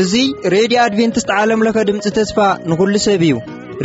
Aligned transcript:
እዙይ 0.00 0.28
ሬድዮ 0.54 0.78
ኣድቨንትስት 0.84 1.28
ዓለምለኸ 1.38 1.76
ድምፂ 1.88 2.04
ተስፋ 2.18 2.38
ንኹሉ 2.70 2.94
ሰብ 3.06 3.22
እዩ 3.28 3.32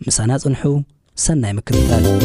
ምሳና 0.06 0.30
ፅንሑ 0.44 0.62
ሰናይ 1.24 1.52
ምክልታ 1.58 1.90
ኣለዎ 1.98 2.16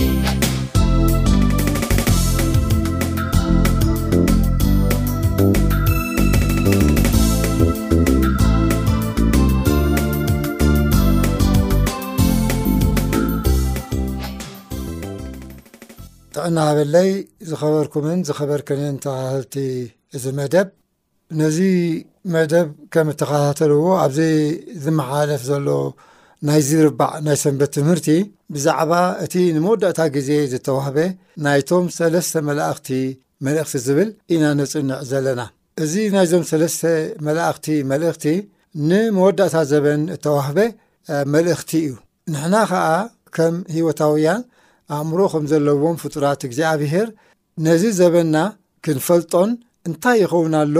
ዕና 16.47 16.57
ሃበለይ 16.69 17.09
ዝኸበርኩምን 17.49 18.19
ዝኸበርክንን 18.27 18.95
ተባህብቲ 19.05 19.55
እዚ 20.17 20.25
መደብ 20.39 20.67
ነዚ 21.39 21.57
መደብ 22.33 22.67
ከም 22.93 23.07
እተኸታተልዎ 23.13 23.85
ኣብዚ 24.03 24.19
ዝመሓላለፍ 24.83 25.41
ዘሎ 25.51 25.67
ናይዚ 26.47 26.69
ርባዕ 26.87 27.11
ናይ 27.25 27.37
ሰንበት 27.43 27.71
ትምህርቲ 27.77 28.07
ብዛዕባ 28.53 28.91
እቲ 29.23 29.33
ንመወዳእታ 29.55 29.99
ግዜ 30.15 30.29
ዝተዋህበ 30.51 30.97
ናይቶም 31.45 31.85
ሰለስተ 31.97 32.33
መላእኽቲ 32.49 32.89
መልእኽቲ 33.45 33.75
ዝብል 33.87 34.09
ኢና 34.35 34.43
ነፅንዕ 34.59 34.99
ዘለና 35.09 35.41
እዚ 35.83 35.93
ናይዞም 36.15 36.43
ሰለስተ 36.51 36.81
መላእኽቲ 37.27 37.67
መልእኽቲ 37.91 38.25
ንመወዳእታ 38.91 39.55
ዘበን 39.73 40.01
እተዋህበ 40.15 40.59
መልእኽቲ 41.33 41.71
እዩ 41.87 41.91
ንሕና 42.31 42.55
ከዓ 42.71 42.85
ከም 43.35 43.55
ሂወታዊያን 43.75 44.41
ኣእምሮ 44.97 45.19
ከም 45.31 45.43
ዘለዎም 45.51 45.97
ፍጡራት 46.03 46.41
እግዚኣብሄር 46.47 47.07
ነዚ 47.65 47.83
ዘበና 47.99 48.35
ክንፈልጦን 48.85 49.51
እንታይ 49.87 50.17
ይኸውን 50.23 50.53
ኣሎ 50.61 50.77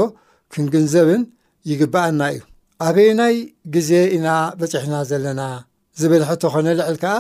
ክንግንዘብን 0.54 1.24
ይግባአና 1.70 2.22
እዩ 2.34 2.40
ኣበየናይ 2.88 3.36
ግዜ 3.76 3.90
ኢና 4.16 4.28
በፂሕና 4.60 4.96
ዘለና 5.10 5.42
ዝብል 6.02 6.24
ሕቶ 6.30 6.44
ኮነልዕል 6.54 6.98
ከዓ 7.02 7.16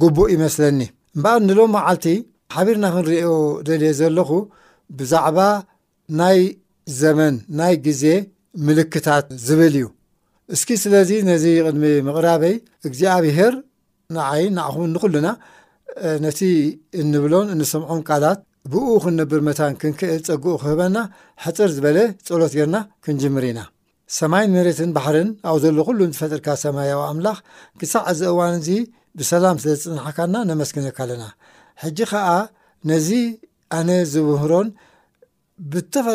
ግቡእ 0.00 0.28
ይመስለኒ 0.34 0.80
እምበኣር 1.16 1.40
ንሎም 1.48 1.70
መዓልቲ 1.76 2.06
ሓቢርና 2.54 2.86
ክንሪኦ 2.94 3.30
ደልየ 3.68 3.92
ዘለኹ 4.00 4.30
ብዛዕባ 4.98 5.38
ናይ 6.20 6.40
ዘመን 7.00 7.34
ናይ 7.60 7.74
ግዜ 7.86 8.04
ምልክታት 8.66 9.26
ዝብል 9.46 9.74
እዩ 9.80 9.86
እስኪ 10.54 10.68
ስለዚ 10.84 11.10
ነዚ 11.30 11.44
ቅድሚ 11.66 11.84
ምቕራበይ 12.06 12.54
እግዚኣብሄር 12.88 13.54
ንዓይ 14.14 14.44
ንኣኹም 14.54 14.86
ንኹሉና 14.94 15.26
ነቲ 16.24 16.40
እንብሎን 17.00 17.48
እንስምዖን 17.54 18.00
ቃላት 18.08 18.40
ብኡ 18.72 18.86
ክንነብር 19.02 19.40
መታን 19.48 19.74
ክንክእል 19.80 20.22
ፀግኡ 20.28 20.54
ክህበና 20.62 20.96
ሕፅር 21.44 21.70
ዝበለ 21.76 21.98
ፀሎት 22.28 22.52
ጌርና 22.58 22.76
ክንጅምር 23.04 23.44
ኢና 23.50 23.60
ሰማይን 24.18 24.50
መሬትን 24.56 24.90
ባሕርን 24.96 25.28
ኣብኡ 25.48 25.58
ዘሎ 25.64 25.78
ኩሉን 25.88 26.10
ዝፈጥድካ 26.14 26.48
ሰማይ 26.64 26.90
ዊ 26.96 27.00
ኣምላኽ 27.10 27.38
ክሳዕ 27.80 28.04
እዚ 28.12 28.20
እዋን 28.32 28.54
እዚ 28.60 28.68
ብሰላም 29.18 29.56
ስለዝፅንሓካና 29.62 30.34
ነመስኪነካ 30.50 30.98
ኣለና 31.04 31.24
ሕጂ 31.82 31.98
ከዓ 32.10 32.28
ነዚ 32.90 33.08
ኣነ 33.78 33.90
ዝውህሮን 34.12 34.68
ብለኣብ 35.72 36.06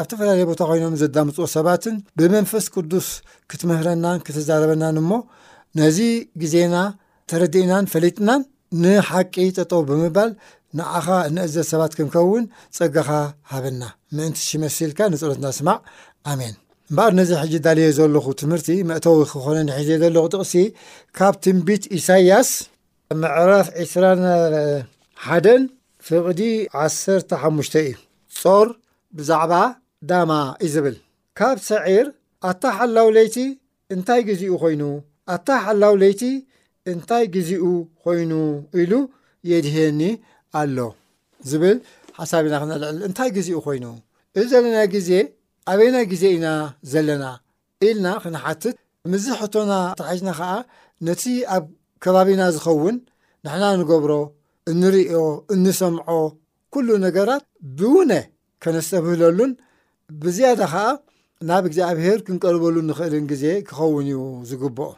ዝተፈላለየ 0.00 0.42
ቦታ 0.50 0.60
ኮይኖም 0.70 0.96
ዘዳምፅ 1.02 1.36
ሰባትን 1.56 1.94
ብመንፈስ 2.18 2.64
ቅዱስ 2.74 3.06
ክትምህረናን 3.50 4.18
ክትዛረበናን 4.26 4.96
እሞ 5.02 5.10
ነዚ 5.80 5.98
ግዜና 6.42 6.74
ተረዲእናን 7.30 7.84
ፈሊጥናን 7.92 8.42
ንሓቂ 8.82 9.34
ጠጠው 9.58 9.80
ብምባል 9.88 10.30
ንኣኻ 10.78 11.06
ንአዘብ 11.36 11.64
ሰባት 11.70 11.92
ክንከውን 11.98 12.44
ፀጋኻ 12.78 13.08
ሃበና 13.52 13.82
ምእንቲ 14.16 14.38
ሽመሲልካ 14.48 14.98
ንፅሎትና 15.12 15.46
ስማዕ 15.58 15.78
ኣሜን 16.32 16.54
እምበር 16.90 17.12
ነዚ 17.18 17.30
ሕጂ 17.40 17.54
ዳልየ 17.64 17.88
ዘለኹ 17.96 18.26
ትምህርቲ 18.40 18.68
መእተው 18.90 19.16
ክኾነ 19.32 19.56
ንሕዘ 19.68 19.88
ዘለኹ 20.02 20.24
ጥቕሲ 20.34 20.54
ካብ 21.16 21.34
ትንቢት 21.44 21.82
ኢሳይያስ 21.98 22.50
ምዕራፍ 23.22 23.68
20 23.82 24.32
1 25.38 25.68
ፍቕዲ 26.08 26.40
15ሙሽተ 26.84 27.74
እዩ 27.88 27.92
ጾር 28.42 28.66
ብዛዕባ 29.16 29.52
ዳማ 30.10 30.32
ዩ 30.64 30.70
ዝብል 30.74 30.96
ካብ 31.40 31.56
ሰዒር 31.68 32.06
ኣታ 32.50 32.62
ሓላው 32.76 33.08
ለይቲ 33.16 33.36
እንታይ 33.94 34.20
ግዚኡ 34.28 34.54
ኮይኑ 34.62 34.82
ኣታ 35.34 35.48
ሓላው 35.64 35.94
ለይቲ 36.04 36.20
እንታይ 36.90 37.24
ግዜኡ 37.34 37.64
ኮይኑ 38.04 38.32
ኢሉ 38.80 38.92
የድህየኒ 39.50 40.00
ኣሎ 40.60 40.76
ዝብል 41.50 41.76
ሓሳቢ 42.18 42.44
ኢና 42.50 42.58
ክነልዕል 42.62 42.96
እንታይ 43.08 43.28
ግዜኡ 43.36 43.56
ኮይኑ 43.66 43.84
እዚ 44.40 44.46
ዘለና 44.52 44.78
ግዜ 44.94 45.10
ኣበይና 45.70 45.96
ግዜ 46.12 46.22
ኢና 46.36 46.46
ዘለና 46.92 47.24
ኢልና 47.86 48.06
ክነሓትት 48.22 48.76
ምዝ 49.12 49.24
ሕቶና 49.40 49.72
ታሓጅና 50.00 50.30
ከዓ 50.38 50.50
ነቲ 51.08 51.22
ኣብ 51.56 51.64
ከባቢና 52.04 52.42
ዝኸውን 52.54 52.96
ንሕና 53.44 53.64
ንገብሮ 53.80 54.12
እንሪዮ 54.72 55.20
እንሰምዖ 55.54 56.08
ኩሉ 56.74 56.88
ነገራት 57.06 57.44
ብእውነ 57.78 58.12
ከነስተብህለሉን 58.64 59.52
ብዝያዳ 60.24 60.60
ኸዓ 60.72 60.86
ናብ 61.48 61.62
እግዚኣብሄር 61.68 62.18
ክንቀርበሉ 62.26 62.74
ንኽእልን 62.88 63.24
ግዜ 63.30 63.44
ክኸውን 63.68 64.06
እዩ 64.08 64.18
ዝግብኦ 64.48 64.88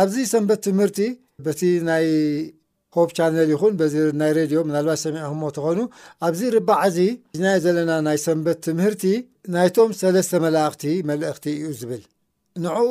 ኣብዚ 0.00 0.16
ሰንበት 0.32 0.60
ትምህርቲ 0.66 0.98
በቲ 1.44 1.60
ናይ 1.88 2.06
ሆብ 2.96 3.08
ቻነል 3.16 3.48
ይኹን 3.52 3.74
በዚ 3.80 3.94
ናይ 4.20 4.30
ሬድዮ 4.38 4.58
ምናልባት 4.68 5.00
ሰሚዕኩሞ 5.04 5.42
እተኾኑ 5.52 5.78
ኣብዚ 6.26 6.40
ርባዕ 6.54 6.82
ዚ 6.96 7.00
ና 7.44 7.54
ዘለና 7.64 7.92
ናይ 8.06 8.18
ሰንበት 8.26 8.58
ትምህርቲ 8.66 9.04
ናይቶም 9.54 9.90
ሰለስተ 10.00 10.32
መላእኽቲ 10.44 10.84
መልእኽቲ 11.10 11.46
እዩ 11.58 11.70
ዝብል 11.80 12.02
ንዕኡ 12.66 12.90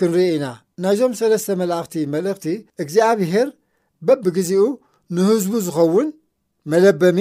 ክንሪኢ 0.00 0.30
ኢና 0.36 0.46
ናይዞም 0.84 1.12
ሰለስተ 1.20 1.48
መላእኽቲ 1.62 1.94
መልእኽቲ 2.14 2.46
እግዚኣብሄር 2.84 3.48
በብግዜኡ 4.08 4.64
ንህዝቡ 5.16 5.52
ዝኸውን 5.66 6.08
መለበሚ 6.72 7.20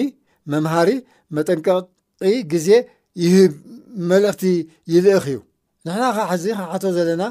መምሃሪ 0.53 0.89
መጠንቀቂ 1.37 1.85
ግዜ 2.53 2.69
ይህብ 3.25 3.53
መልእኽቲ 4.11 4.43
ይልእኽ 4.93 5.25
እዩ 5.33 5.39
ንሕና 5.87 6.05
ኻ 6.15 6.27
ሕዚ 6.33 6.45
ካሓቶ 6.59 6.83
ዘለና 6.97 7.21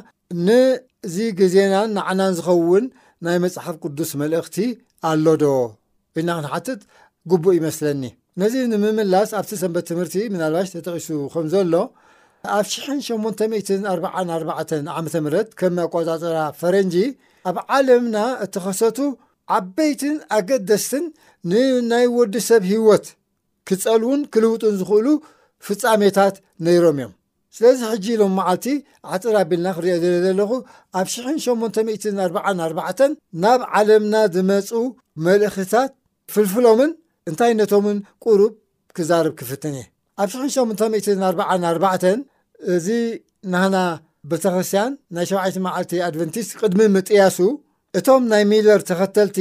ንዚ 0.46 1.16
ግዜናን 1.38 1.90
ንዓናን 1.96 2.32
ዝኸውን 2.38 2.84
ናይ 3.26 3.36
መፅሓፍ 3.44 3.76
ቅዱስ 3.84 4.10
መልእኽቲ 4.20 4.56
ኣሎዶ 5.10 5.44
ኢልና 6.18 6.30
ክንሓትት 6.38 6.80
ግቡእ 7.30 7.54
ይመስለኒ 7.58 8.02
ነዚ 8.40 8.54
ንምምላስ 8.72 9.30
ኣብቲ 9.40 9.50
ሰንበት 9.62 9.84
ትምህርቲ 9.90 10.14
ምናልባሽ 10.34 10.68
ተጠቂሱ 10.74 11.08
ከም 11.32 11.46
ዘሎ 11.54 11.74
ኣብ 12.56 12.64
844 12.74 14.86
ዓ 14.96 14.98
ም 15.24 15.26
ከም 15.60 15.74
ኣቆፃፀራ 15.86 16.36
ፈረንጂ 16.60 16.94
ኣብ 17.48 17.56
ዓለምና 17.76 18.16
እተኸሰቱ 18.46 18.98
ዓበይትን 19.58 20.16
ኣገደስትን 20.38 21.04
ንናይ 21.52 22.06
ወዲሰብ 22.18 22.62
ህወት 22.72 23.06
ክፀልእውን 23.70 24.20
ክልውጡን 24.34 24.74
ዝኽእሉ 24.80 25.06
ፍፃሜታት 25.68 26.36
ነይሮም 26.66 26.98
እዮም 27.02 27.12
ስለዚ 27.58 27.80
ሕጂ 27.92 28.04
ኢሎም 28.14 28.32
መዓልቲ 28.38 28.64
ዓፅር 29.14 29.34
ኣቢልና 29.40 29.68
ክሪኦ 29.76 29.94
ዘለ 30.02 30.14
ዘለኹ 30.24 30.50
ኣብ 30.98 31.06
844 31.12 33.06
ናብ 33.44 33.62
ዓለምና 33.78 34.14
ዝመፁ 34.34 34.68
መልእክትታት 35.26 35.90
ፍልፍሎምን 36.34 36.90
እንታይ 37.30 37.52
ነቶምን 37.60 37.98
ቁሩብ 38.24 38.52
ክዛርብ 38.96 39.32
ክፍትን 39.40 39.74
እየ 39.78 39.86
ኣብ 40.22 40.28
844 40.34 42.12
እዚ 42.74 42.86
ናህና 43.54 43.76
ቤተ 44.30 44.44
ክርስትያን 44.54 44.92
ናይ 45.16 45.26
7ይቲ 45.32 45.56
መዓልቲ 45.66 45.92
ኣድቨንቲስት 46.08 46.50
ቅድሚ 46.60 46.80
ምጥያሱ 46.96 47.36
እቶም 48.00 48.22
ናይ 48.32 48.42
ሚለር 48.52 48.80
ተኸተልቲ 48.90 49.38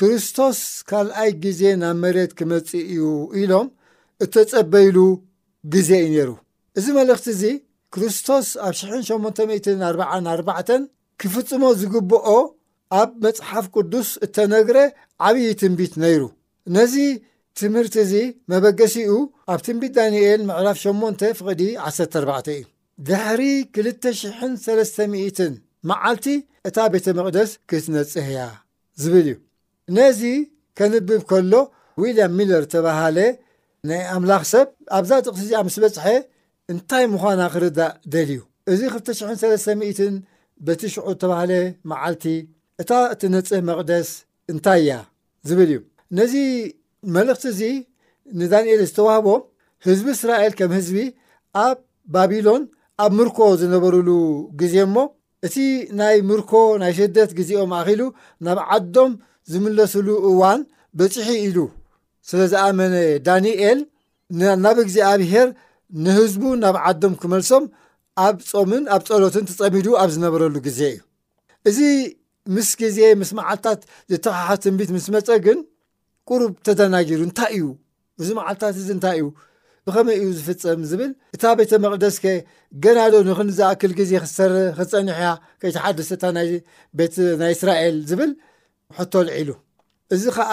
ክርስቶስ 0.00 0.58
ካልኣይ 0.92 1.30
ግዜ 1.46 1.60
ናብ 1.84 1.96
መሬት 2.04 2.32
ክመፅ 2.40 2.70
እዩ 2.92 3.06
ኢሎም 3.42 3.68
እተፀበይሉ 4.26 4.96
ግዜ 5.76 5.90
እዩ 6.08 6.10
ነይሩ 6.16 6.30
እዚ 6.78 6.86
መልእኽቲ 6.98 7.26
እዙ 7.34 7.42
ክርስቶስ 7.94 8.46
ኣብ 8.66 8.72
844 8.80 10.82
ክፍጽሞ 11.20 11.62
ዝግብኦ 11.80 12.28
ኣብ 13.00 13.10
መጽሓፍ 13.24 13.64
ቅዱስ 13.76 14.08
እተነግረ 14.24 14.76
ዓብዪ 15.28 15.46
ትንቢት 15.60 15.94
ነይሩ 16.02 16.20
ነዚ 16.76 16.94
ትምህርቲ 17.60 17.94
እዚ 18.04 18.12
መበገሲኡ 18.52 19.10
ኣብ 19.52 19.60
ትንቢት 19.66 19.92
ዳንኤል 19.98 20.40
ምዕራፍ 20.50 20.76
8 20.84 21.24
ፍቕዲ 21.38 21.62
14 21.88 22.52
እዩ 22.56 22.60
ድሕሪ 23.08 23.42
20300 23.80 25.50
መዓልቲ 25.90 26.26
እታ 26.68 26.76
ቤተ 26.94 27.06
መቕደስ 27.18 27.50
ክትነጽህእያ 27.70 28.40
ዝብል 29.02 29.26
እዩ 29.32 29.36
ነዚ 29.98 30.20
ከንብብ 30.78 31.22
ከሎ 31.30 31.52
ዊልያም 32.00 32.32
ሚለር 32.38 32.64
ተባሃለ 32.72 33.18
ናይ 33.88 34.00
ኣምላኽ 34.16 34.42
ሰብ 34.52 34.66
ኣብዛ 34.98 35.10
ጥቕሲ 35.26 35.40
እዚኣ 35.46 35.58
ምስ 35.68 35.76
በጽሐ 35.82 36.06
እንታይ 36.72 37.04
ምዃና 37.12 37.42
ክርዳእ 37.52 37.92
ደልእዩ 38.12 38.40
እዚ 38.72 38.80
200300 38.94 40.08
በቲ 40.66 40.80
ሽዑ 40.94 41.04
ዝተባህለ 41.14 41.52
መዓልቲ 41.90 42.24
እታ 42.82 42.90
እቲ 43.12 43.20
ነፅህ 43.34 43.60
መቕደስ 43.68 44.08
እንታይ 44.52 44.80
እያ 44.84 44.90
ዝብል 45.48 45.70
እዩ 45.74 45.78
ነዚ 46.18 46.34
መልእኽቲ 47.14 47.46
እዙ 47.52 47.62
ንዳንኤል 48.40 48.80
ዝተዋህቦ 48.90 49.26
ህዝቢ 49.86 50.06
እስራኤል 50.16 50.52
ከም 50.58 50.72
ህዝቢ 50.78 50.96
ኣብ 51.64 51.78
ባቢሎን 52.16 52.62
ኣብ 53.04 53.12
ምርኮ 53.20 53.38
ዝነበርሉ 53.62 54.08
ግዜ 54.62 54.74
እሞ 54.86 54.96
እቲ 55.48 55.56
ናይ 56.00 56.16
ምርኮ 56.30 56.52
ናይ 56.82 56.92
ሸደት 56.98 57.30
ግዜኦም 57.38 57.72
ኣኺሉ 57.80 58.00
ናብ 58.46 58.60
ዓዶም 58.76 59.12
ዝምለሰሉ 59.52 60.08
እዋን 60.30 60.60
በፂሒ 60.98 61.26
ኢሉ 61.46 61.58
ስለ 62.28 62.40
ዝኣመነ 62.52 62.94
ዳንኤል 63.28 63.80
ናብ 64.66 64.78
ግዜኣብሄር 64.88 65.48
ንህዝቡ 66.04 66.44
ናብ 66.62 66.76
ዓዶም 66.90 67.12
ክመልሶም 67.20 67.64
ኣብ 68.26 68.36
ምን 68.70 68.82
ኣብ 68.94 69.02
ፀሎትን 69.08 69.44
ትፀሚዱ 69.50 69.86
ኣብ 70.02 70.10
ዝነበረሉ 70.14 70.54
ግዜ 70.66 70.80
እዩ 70.92 70.98
እዚ 71.68 71.78
ምስ 72.54 72.68
ግዜ 72.80 72.98
ምስ 73.20 73.30
መዓልትታት 73.38 73.80
ዝተኻሓ 74.10 74.48
ትንቢት 74.62 74.90
ምስ 74.96 75.06
መፀ 75.14 75.28
ግን 75.46 75.58
ቅሩብ 76.28 76.52
ተደናጊሉ 76.66 77.20
እንታይ 77.28 77.52
እዩ 77.58 77.64
እዚ 78.22 78.28
መዓልትታት 78.38 78.76
እዚ 78.82 78.88
እንታይ 78.96 79.18
እዩ 79.20 79.26
ብኸመይ 79.88 80.16
እዩ 80.22 80.26
ዝፍፀም 80.38 80.80
ዝብል 80.90 81.10
እታ 81.36 81.42
ቤተ 81.60 81.72
መቕደስ 81.84 82.16
ከ 82.24 82.34
ገናዶ 82.86 83.14
ንክንዝኣክል 83.28 83.92
ግዜ 84.00 84.12
ክፀኒሕያ 84.80 85.28
ከይተሓደሰታ 85.60 86.24
ናይ 86.38 86.48
እስራኤል 87.54 87.96
ዝብል 88.10 88.32
ሕቶልዒሉ 88.98 89.50
እዚ 90.16 90.24
ከዓ 90.36 90.52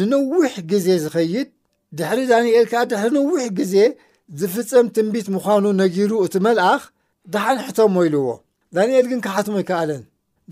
ንነዊሕ 0.00 0.52
ግዜ 0.72 0.86
ዝኸይድ 1.06 1.48
ድሕሪ 1.98 2.20
ዛንኤር 2.30 2.66
ከዓ 2.72 2.80
ድሕሪ 2.92 3.10
ነዊሕ 3.18 3.44
ግዜ 3.60 3.74
ዝፍፀም 4.40 4.86
ትንቢት 4.96 5.26
ምዃኑ 5.34 5.64
ነጊሩ 5.82 6.10
እቲ 6.24 6.34
መልኣኽ 6.46 6.82
ደሓንሕቶም 7.34 7.90
ሞኢልዎ 7.96 8.26
ዳንኤል 8.76 9.06
ግን 9.10 9.20
ካሓትሞ 9.24 9.54
ኣይከኣለን 9.60 10.02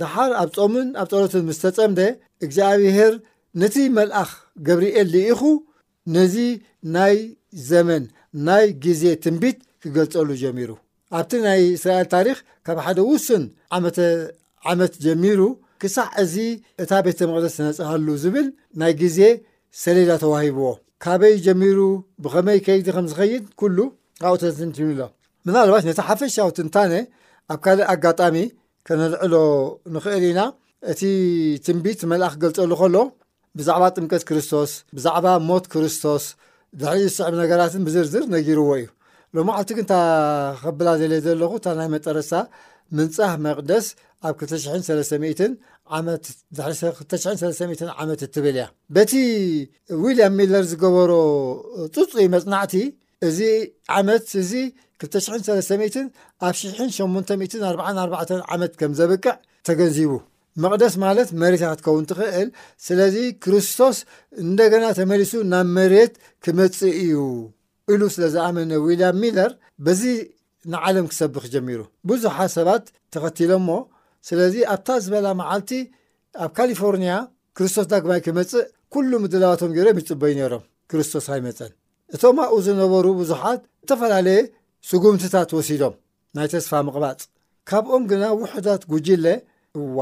ደሓር 0.00 0.30
ኣብ 0.42 0.50
ጾምን 0.56 0.86
ኣብ 1.00 1.06
ፀሎትን 1.12 1.42
ምስ 1.48 1.58
ተፀምደ 1.62 2.00
እግዚኣብሄር 2.44 3.12
ነቲ 3.62 3.76
መልኣኽ 3.98 4.30
ገብሪኤል 4.68 5.08
ልኢኹ 5.14 5.40
ነዚ 6.14 6.34
ናይ 6.94 7.16
ዘመን 7.70 8.04
ናይ 8.46 8.66
ግዜ 8.86 9.02
ትንቢት 9.24 9.58
ክገልጸሉ 9.84 10.28
ጀሚሩ 10.42 10.70
ኣብቲ 11.18 11.32
ናይ 11.46 11.60
እስራኤል 11.76 12.08
ታሪክ 12.16 12.38
ካብ 12.68 12.78
ሓደ 12.86 12.98
ውስን 13.10 13.44
ዓመተ 13.78 13.98
ዓመት 14.72 14.92
ጀሚሩ 15.04 15.40
ክሳዕ 15.82 16.08
እዚ 16.24 16.34
እታ 16.82 16.90
ቤተ 17.06 17.18
ምቅደስ 17.30 17.54
ዝነፅሃሉ 17.58 18.06
ዝብል 18.24 18.46
ናይ 18.80 18.92
ግዜ 19.04 19.18
ሰሌዳ 19.84 20.10
ተዋሂብዎ 20.24 20.64
ካበይ 21.04 21.34
ጀሚሩ 21.46 21.78
ብኸመይ 22.24 22.58
ከይዲ 22.66 22.86
ከም 22.96 23.06
ዝኸይድ 23.12 23.44
ኩሉ 23.60 23.78
ኣብኡተትንቲንሎ 24.24 25.00
ምናልባሽ 25.46 25.82
ነቲ 25.88 25.98
ሓፈሻውትንታነ 26.08 26.92
ኣብ 27.52 27.58
ካልእ 27.64 27.86
ኣጋጣሚ 27.94 28.36
ከነልዕሎ 28.86 29.34
ንክእል 29.94 30.24
ኢና 30.30 30.40
እቲ 30.92 31.00
ትንቢት 31.66 32.00
መልኣኽ 32.10 32.32
ክገልፀሉ 32.36 32.72
ከሎ 32.80 32.96
ብዛዕባ 33.58 33.84
ጥምቀት 33.96 34.22
ክርስቶስ 34.28 34.70
ብዛዕባ 34.96 35.26
ሞት 35.48 35.64
ክርስቶስ 35.72 36.24
ድሕሊእ 36.80 37.06
ዝስዕብ 37.12 37.34
ነገራትን 37.42 37.82
ብዝርዝር 37.86 38.24
ነጊርዎ 38.34 38.70
እዩ 38.80 38.86
ሎም 39.36 39.48
ዓልቲ 39.58 39.70
ግ 39.78 39.84
ታ 39.92 39.96
ከብላ 40.62 40.88
ዘለየ 41.00 41.20
ዘለኹ 41.26 41.52
እንታ 41.58 41.66
ናይ 41.78 41.88
መጠረሳ 41.94 42.32
ምንፃህ 42.96 43.32
መቕደስ 43.46 43.86
ኣብ 44.28 44.34
2003ስ0ትን 44.42 45.52
ዓመት 45.98 46.26
230 46.60 47.74
ዓመት 48.02 48.20
እትብል 48.26 48.56
እያ 48.60 48.66
በቲ 48.94 49.12
ዊልያም 50.04 50.34
ሚለር 50.40 50.64
ዝገበሮ 50.70 51.12
ፅፅይ 51.96 52.26
መፅናዕቲ 52.34 52.74
እዚ 53.28 53.38
ዓመት 53.98 54.26
እዚ 54.42 54.52
230 55.04 56.06
ኣብ 56.42 56.56
844 56.98 58.34
ዓመት 58.54 58.72
ከም 58.82 58.92
ዘብቅዕ 59.00 59.34
ተገንዚቡ 59.68 60.12
መቕደስ 60.64 60.94
ማለት 61.04 61.28
መሬታ 61.40 61.64
ከውን 61.86 62.04
ትኽእል 62.10 62.48
ስለዚ 62.84 63.16
ክርስቶስ 63.44 63.96
እንደገና 64.44 64.84
ተመሊሱ 64.98 65.32
ናብ 65.52 65.66
መሬት 65.78 66.12
ክመፅ 66.44 66.78
እዩ 67.02 67.22
ኢሉ 67.94 68.02
ስለ 68.14 68.24
ዝኣመነ 68.34 68.70
ዊልያም 68.86 69.18
ሚለር 69.24 69.50
በዚ 69.86 70.02
ንዓለም 70.74 71.06
ክሰብክ 71.10 71.44
ጀሚሩ 71.54 71.80
ብዙሓት 72.10 72.50
ሰባት 72.58 72.84
ተኸትሎ 73.14 73.50
ሞ 73.66 73.76
ስለዚ 74.28 74.54
ኣብታ 74.74 74.88
ዝበላ 75.04 75.28
መዓልቲ 75.40 75.70
ኣብ 76.44 76.50
ካሊፎርኒያ 76.58 77.14
ክርስቶስ 77.56 77.86
ዳግማይ 77.92 78.20
ክመፅእ 78.26 78.64
ኩሉ 78.94 79.10
ምድላዋቶም 79.24 79.70
ገይሮም 79.76 79.98
ይፅበዩ 80.00 80.32
ነይሮም 80.40 80.62
ክርስቶስ 80.90 81.26
ኣይመፀን 81.34 81.72
እቶም 82.16 82.36
ኣብኡ 82.46 82.56
ዝነበሩ 82.66 83.06
ብዙሓት 83.20 83.60
ዝተፈላለየ 83.84 84.40
ስጉምትታት 84.88 85.50
ወሲዶም 85.58 85.94
ናይ 86.36 86.48
ተስፋ 86.54 86.72
ምቕባፅ 86.88 87.20
ካብኦም 87.68 88.02
ግና 88.10 88.24
ውሕዳት 88.40 88.82
ጉጅለ 88.92 89.26
እዋ 89.78 89.98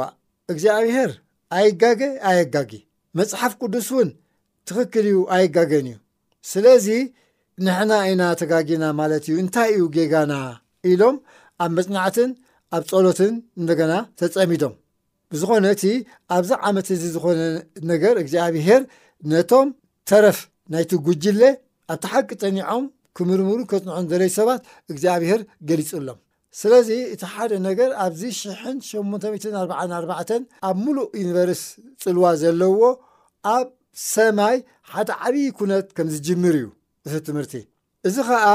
እግዚኣብሔር 0.52 1.10
ኣይጋጌ 1.58 2.02
ኣየጋጊ 2.30 2.72
መፅሓፍ 3.18 3.52
ቅዱስ 3.60 3.88
እውን 3.94 4.08
ትኽክል 4.68 5.06
እዩ 5.10 5.18
ኣየጋገን 5.34 5.86
እዩ 5.90 5.96
ስለዚ 6.50 6.86
ንሕና 7.64 7.92
ኢና 8.10 8.22
ተጋጊና 8.40 8.84
ማለት 9.00 9.24
እዩ 9.28 9.34
እንታይ 9.42 9.70
እዩ 9.76 9.82
ጌጋና 9.96 10.32
ኢሎም 10.90 11.16
ኣብ 11.64 11.70
መፅናዕትን 11.78 12.30
ኣብ 12.74 12.84
ፀሎትን 12.90 13.32
እንደገና 13.60 13.92
ተፀሚዶም 14.20 14.72
ብዝኾነ 15.32 15.66
እቲ 15.74 15.84
ኣብዚ 16.36 16.50
ዓመት 16.68 16.86
እዚ 16.94 17.02
ዝኮነ 17.14 17.40
ነገር 17.90 18.14
እግዚኣብሄር 18.22 18.82
ነቶም 19.32 19.68
ተረፍ 20.10 20.38
ናይቲ 20.74 20.92
ጉጅለ 21.06 21.42
ኣብቲ 21.92 22.06
ሓቂ 22.12 22.28
ፀኒዖም 22.42 22.84
ክምርምሩን 23.16 23.62
ከፅንዖን 23.70 24.06
ዘለዩ 24.10 24.30
ሰባት 24.38 24.60
እግዚኣብሄር 24.92 25.40
ገሊፁሎም 25.70 26.18
ስለዚ 26.60 26.88
እቲ 27.14 27.22
ሓደ 27.34 27.52
ነገር 27.68 27.90
ኣብዚ 28.04 28.22
844 28.48 30.34
ኣብ 30.70 30.76
ሙሉእ 30.84 31.08
ዩኒቨርስ 31.22 31.62
ፅልዋ 32.04 32.26
ዘለዎ 32.42 32.80
ኣብ 33.56 33.68
ሰማይ 34.12 34.56
ሓደ 34.92 35.08
ዓብዪ 35.24 35.46
ኩነት 35.58 35.86
ከም 35.96 36.08
ዝጅምር 36.14 36.54
እዩ 36.60 36.66
እዚ 37.08 37.14
ትምህርቲ 37.28 37.54
እዚ 38.08 38.16
ከዓ 38.28 38.46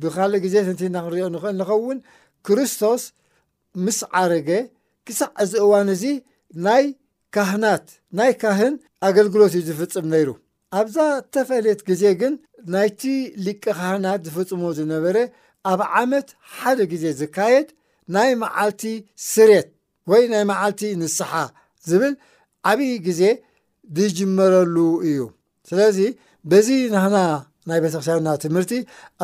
ብካልእ 0.00 0.40
ግዜ 0.44 0.54
ተንቲእና 0.66 0.96
ክንሪኦ 1.04 1.26
ንኽእል 1.34 1.56
ንኸውን 1.60 1.98
ክርስቶስ 2.46 3.02
ምስ 3.84 3.98
ዓረገ 4.20 4.50
ክሳዕ 5.06 5.28
እዚ 5.44 5.52
እዋን 5.64 5.88
እዚ 5.94 6.04
ናይ 6.66 6.84
ካህናት 7.34 7.86
ናይ 8.18 8.32
ካህን 8.42 8.74
ኣገልግሎት 9.08 9.52
ዩ 9.58 9.60
ዝፍፅም 9.68 10.06
ነይሩ 10.12 10.28
ኣብዛ 10.80 10.96
ዝተፈለት 11.18 11.80
ግዜ 11.88 12.02
ግን 12.20 12.34
ናይቲ 12.74 13.02
ሊቂ 13.46 13.62
ካህናት 13.78 14.20
ዝፍፅሞ 14.26 14.62
ዝነበረ 14.78 15.16
ኣብ 15.72 15.80
ዓመት 16.00 16.28
ሓደ 16.56 16.78
ግዜ 16.92 17.04
ዝካየድ 17.20 17.68
ናይ 18.16 18.30
መዓልቲ 18.42 18.82
ስሬት 19.32 19.68
ወይ 20.10 20.22
ናይ 20.32 20.44
መዓልቲ 20.50 20.80
ንስሓ 21.00 21.32
ዝብል 21.88 22.14
ዓብዪ 22.70 22.90
ግዜ 23.06 23.22
ዝጅመረሉ 23.98 24.76
እዩ 25.08 25.20
ስለዚ 25.68 25.98
በዚ 26.50 26.68
ናህና 26.94 27.18
ናይ 27.68 27.78
ቤተ 27.84 27.94
ክሳያና 28.00 28.28
ትምህርቲ 28.44 28.72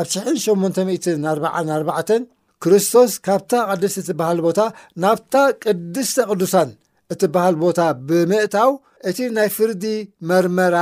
ኣብ 0.01 0.07
ሽ844 0.45 2.27
ክርስቶስ 2.65 3.13
ካብታ 3.27 3.53
ቅድስቲ 3.71 3.97
እትበሃል 4.03 4.39
ቦታ 4.45 4.61
ናብታ 5.03 5.35
ቅድስቲ 5.65 6.17
ቅዱሳን 6.31 6.71
እትበሃል 7.13 7.57
ቦታ 7.63 7.81
ብምእታው 8.09 8.71
እቲ 9.09 9.19
ናይ 9.39 9.49
ፍርዲ 9.57 9.85
መርመራ 10.29 10.77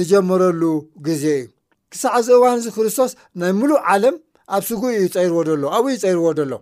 ዝጀመረሉ 0.00 0.62
ግዜ 1.06 1.24
እዩ 1.40 1.46
ክሳዕ 1.94 2.12
እዚ 2.22 2.28
እዋን 2.38 2.56
እዚ 2.60 2.66
ክርስቶስ 2.76 3.12
ናይ 3.42 3.52
ሙሉእ 3.60 3.80
ዓለም 3.94 4.16
ኣብ 4.56 4.62
ስጉ 4.68 4.82
እዩ 4.96 5.06
ፀይርዎ 5.14 5.38
ሎ 5.62 5.62
ኣብኡ 5.78 5.88
ፀይርዎ 6.04 6.30
ደሎ 6.40 6.52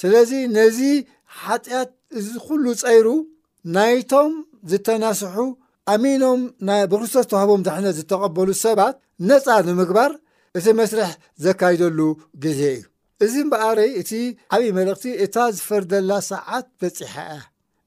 ስለዚ 0.00 0.32
ነዚ 0.56 0.80
ሓጢኣት 1.42 1.90
እዚ 2.18 2.28
ኩሉ 2.46 2.64
ፀይሩ 2.82 3.06
ናይቶም 3.76 4.32
ዝተናስሑ 4.72 5.36
ኣሚኖም 5.94 6.40
ብክርስቶስ 6.90 7.26
ተዋሃቦም 7.32 7.64
ድሕነት 7.68 7.94
ዝተቐበሉ 8.00 8.48
ሰባት 8.64 8.96
ነፃ 9.28 9.46
ንምግባር 9.70 10.12
እቲ 10.58 10.66
መስርሕ 10.82 11.10
ዘካይደሉ 11.44 11.98
ግዜ 12.44 12.60
እዩ 12.80 12.84
እዚ 13.24 13.34
እ 13.44 13.48
በኣሪ 13.52 13.80
እቲ 14.00 14.10
ዓብዪ 14.54 14.68
መልእኽቲ 14.78 15.04
እታ 15.24 15.36
ዝፈርደላ 15.56 16.10
ሰዓት 16.32 16.66
በፂሐ 16.80 17.14
እያ 17.32 17.42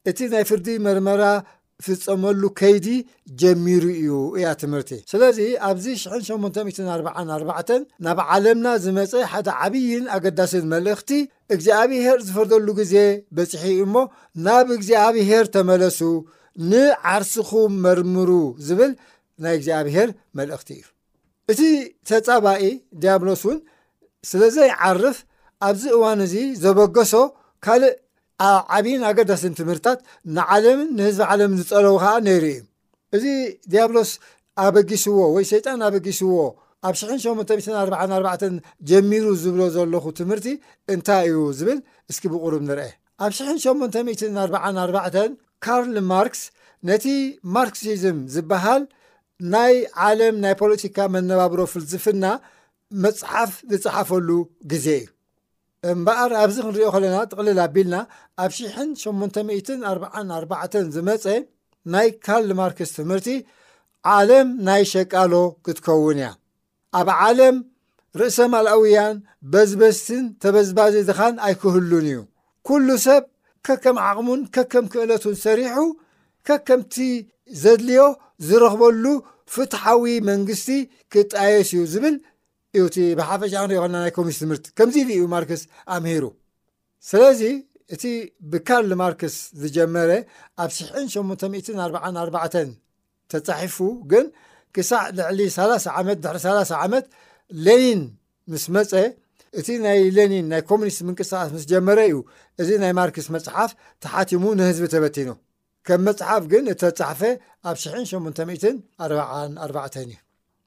እቲ 0.09 0.19
ናይ 0.33 0.43
ፍርዲ 0.49 0.67
መርመራ 0.85 1.23
ፍፀመሉ 1.85 2.41
ከይዲ 2.59 2.87
ጀሚሩ 3.41 3.83
እዩ 3.99 4.09
እያ 4.37 4.45
ትምህርቲ 4.61 4.91
ስለዚ 5.11 5.37
ኣብዚ 5.67 5.85
844 6.15 7.77
ናብ 8.05 8.19
ዓለምና 8.33 8.67
ዝመፀ 8.85 9.13
ሓደ 9.33 9.47
ዓብይን 9.65 10.05
ኣገዳሲን 10.17 10.65
መልእኽቲ 10.73 11.11
እግዚኣብሄር 11.55 12.17
ዝፈርደሉ 12.27 12.67
ግዜ 12.81 12.95
በፂሒ 13.37 13.63
ዩ 13.79 13.85
እሞ 13.87 13.95
ናብ 14.47 14.67
እግዚኣብሄር 14.79 15.45
ተመለሱ 15.55 15.99
ንዓርስኹ 16.73 17.51
መርምሩ 17.85 18.31
ዝብል 18.67 18.93
ናይ 19.45 19.55
እግዚኣብሄር 19.59 20.09
መልእኽቲ 20.39 20.69
እዩ 20.81 20.85
እቲ 21.53 21.61
ተፀባኢ 22.09 22.63
ዲያብሎስ 23.03 23.43
እውን 23.47 23.59
ስለ 24.27 24.41
ዘይ 24.55 24.71
ዓርፍ 24.87 25.17
ኣብዚ 25.67 25.83
እዋን 25.97 26.19
እዚ 26.25 26.35
ዘበገሶ 26.63 27.13
ካልእ 27.65 27.95
ዓብይን 28.75 29.01
ኣገዳስን 29.09 29.53
ትምህርትታት 29.59 29.99
ንዓለምን 30.35 30.89
ንህዝቢ 30.97 31.21
ዓለምን 31.33 31.57
ዝፀለዉ 31.61 31.95
ከዓ 32.03 32.13
ነይሩ 32.27 32.43
እዩ 32.51 32.63
እዚ 33.17 33.25
ዲያብሎስ 33.71 34.11
ኣበጊስዎ 34.65 35.17
ወይ 35.35 35.45
ሰይጣን 35.51 35.79
ኣበጊስዎ 35.87 36.31
ኣብ 36.87 36.93
844 36.93 38.45
ጀሚሩ 38.89 39.25
ዝብሎ 39.43 39.61
ዘለኹ 39.75 40.05
ትምህርቲ 40.19 40.47
እንታይ 40.93 41.25
እዩ 41.31 41.39
ዝብል 41.59 41.79
እስኪ 42.11 42.23
ብቕሩብ 42.33 42.61
ንርአ 42.67 42.87
ኣብ 43.25 43.31
844 43.39 45.35
ካርል 45.65 45.95
ማርክስ 46.13 46.41
ነቲ 46.89 47.05
ማርክሲዝም 47.55 48.19
ዝበሃል 48.35 48.83
ናይ 49.53 49.73
ዓለም 50.07 50.35
ናይ 50.43 50.53
ፖለቲካ 50.61 50.97
መነባብሮ 51.15 51.59
ፍልዝፍና 51.73 52.23
መፅሓፍ 53.03 53.51
ዝፀሓፈሉ 53.71 54.29
ግዜ 54.71 54.87
እዩ 54.99 55.05
እምበኣር 55.91 56.31
ኣብዚ 56.43 56.55
ክንሪኦ 56.65 56.87
ኸለና 56.93 57.15
ጥቕሊል 57.31 57.59
ኣቢልና 57.65 57.95
ኣብ 58.43 58.51
844 58.67 60.77
ዝመፀ 60.95 61.25
ናይ 61.93 62.07
ካልማርክስ 62.27 62.91
ትምህርቲ 62.97 63.27
ዓለም 64.15 64.47
ናይ 64.67 64.81
ሸቃሎ 64.91 65.33
ክትከውን 65.65 66.17
እያ 66.23 66.29
ኣብ 66.99 67.07
ዓለም 67.19 67.55
ርእሰ 68.21 68.37
ማልኣውያን 68.53 69.15
በዝበዝትን 69.53 70.23
ተበዝባዚ 70.43 70.95
ድኻን 71.09 71.35
ኣይክህሉን 71.47 72.05
እዩ 72.11 72.19
ኩሉ 72.67 72.87
ሰብ 73.07 73.23
ከከም 73.67 73.97
ዓቕሙን 74.09 74.41
ከከም 74.55 74.85
ክእለቱን 74.93 75.35
ሰሪሑ 75.45 75.75
ከከምቲ 76.49 76.95
ዘድልዮ 77.61 78.01
ዝረኽበሉ 78.47 79.05
ፍትሓዊ 79.53 80.03
መንግስቲ 80.31 80.69
ክጣየስ 81.13 81.69
እዩ 81.77 81.83
ዝብል 81.93 82.15
እቲ 82.87 82.97
ብሓፈሻ 83.19 83.53
ንሪኮልና 83.67 83.97
ናይ 84.03 84.11
ኮሚኒስት 84.17 84.39
ትምህርቲ 84.43 84.65
ከምዚ 84.77 84.97
ድ 85.07 85.09
ዩ 85.19 85.21
ማርክስ 85.35 85.61
ኣምሂሩ 85.95 86.23
ስለዚ 87.09 87.41
እቲ 87.95 88.03
ብካሊ 88.51 88.91
ማርክስ 89.03 89.35
ዝጀመረ 89.61 90.09
ኣብ 90.63 90.69
6844 90.75 92.71
ተፃሒፉ 93.33 93.77
ግን 94.11 94.25
ክሳዕ 94.75 95.03
ልዕሊ 95.17 95.39
3 95.57 95.87
ዓ30 95.89 96.71
ዓመት 96.85 97.05
ሌኒን 97.65 98.01
ምስ 98.53 98.63
መፀ 98.75 98.91
እቲ 99.59 99.67
ናይ 99.83 99.99
ሌኒን 100.17 100.45
ናይ 100.53 100.61
ኮሚኒስት 100.71 100.99
ምንቅስቃስ 101.07 101.49
ምስጀመረ 101.57 101.99
እዩ 102.09 102.15
እዚ 102.61 102.69
ናይ 102.83 102.91
ማርክስ 102.99 103.27
መፅሓፍ 103.35 103.71
ተሓቲሙ 104.05 104.43
ንህዝቢ 104.59 104.85
ተበቲኑ 104.95 105.29
ከም 105.87 105.99
መፅሓፍ 106.07 106.43
ግን 106.51 106.63
እተፃሕፈ 106.73 107.21
ኣብ 107.69 107.75
844 107.85 109.99
እዩ 110.05 110.11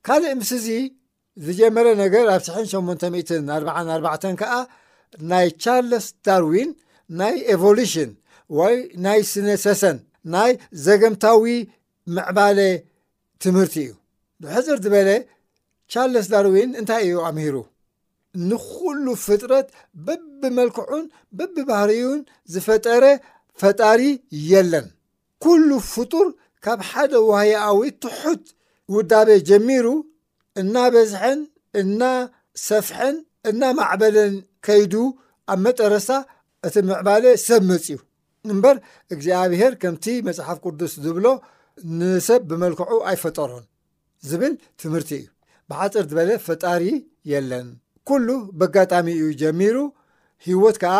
ካልእ 0.06 0.32
ምስዚ 0.40 0.66
ዝጀመረ 1.46 1.86
ነገር 2.04 2.26
ኣብ 2.34 2.42
9844 2.46 4.36
ከዓ 4.40 4.52
ናይ 5.30 5.46
ቻርልስ 5.62 6.06
ዳርዊን 6.26 6.70
ናይ 7.20 7.34
ኤቨሉሽን 7.54 8.10
ወይ 8.58 8.76
ናይ 9.04 9.20
ስነሰሰን 9.32 9.98
ናይ 10.34 10.52
ዘገምታዊ 10.86 11.42
ምዕባለ 12.14 12.58
ትምህርቲ 13.42 13.74
እዩ 13.84 13.90
ብሕፅር 14.42 14.78
ዝበለ 14.84 15.08
ቻርልስ 15.94 16.26
ዳርዊን 16.32 16.70
እንታይ 16.80 17.02
እዩ 17.06 17.16
ኣምሂሩ 17.28 17.56
ንኩሉ 18.50 19.06
ፍጥረት 19.26 19.66
በብመልክዑን 20.06 21.04
በብባህርዩን 21.38 22.20
ዝፈጠረ 22.52 23.04
ፈጣሪ 23.60 24.02
የለን 24.50 24.86
ኩሉ 25.44 25.68
ፍጡር 25.94 26.26
ካብ 26.64 26.80
ሓደ 26.90 27.12
ዋህያዊ 27.30 27.80
ትሑት 28.02 28.44
ውዳቤ 28.94 29.28
ጀሚሩ 29.48 29.86
እናበዝሐን 30.60 31.40
እና 31.80 32.02
ሰፍሐን 32.68 33.14
እና 33.50 33.62
ማዕበለን 33.78 34.34
ከይዱ 34.66 34.94
ኣብ 35.52 35.58
መጠረስታ 35.66 36.12
እቲ 36.66 36.74
ምዕባሌ 36.90 37.24
ሰብ 37.46 37.62
መፅዩ 37.70 37.98
እምበር 38.54 38.76
እግዚኣብሄር 39.14 39.72
ከምቲ 39.82 40.04
መፅሓፍ 40.28 40.58
ቅዱስ 40.66 40.92
ዝብሎ 41.04 41.26
ንሰብ 42.00 42.42
ብመልክዑ 42.50 42.96
ኣይፈጠሮን 43.10 43.64
ዝብል 44.28 44.54
ትምህርቲ 44.80 45.10
እዩ 45.20 45.26
ብሓፅር 45.70 46.04
ዝበለ 46.10 46.30
ፈጣሪ 46.46 46.84
የለን 47.32 47.68
ኩሉ 48.08 48.28
ብጋጣሚ 48.60 49.08
እዩ 49.18 49.26
ጀሚሩ 49.42 49.76
ህወት 50.46 50.76
ከዓ 50.82 50.94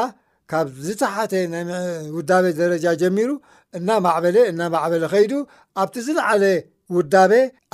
ካብ 0.50 0.68
ዝተሓተ 0.86 1.32
ናይ 1.52 1.64
ውዳቤ 2.16 2.46
ደረጃ 2.62 2.84
ጀሚሩ 3.02 3.30
እና 3.78 3.88
ማዕበለ 4.04 4.36
እና 4.52 4.60
ማዕበለ 4.74 5.04
ከይዱ 5.12 5.32
ኣብቲ 5.82 5.94
ዝለዓለ 6.06 6.42
ውዳቤ 6.96 7.32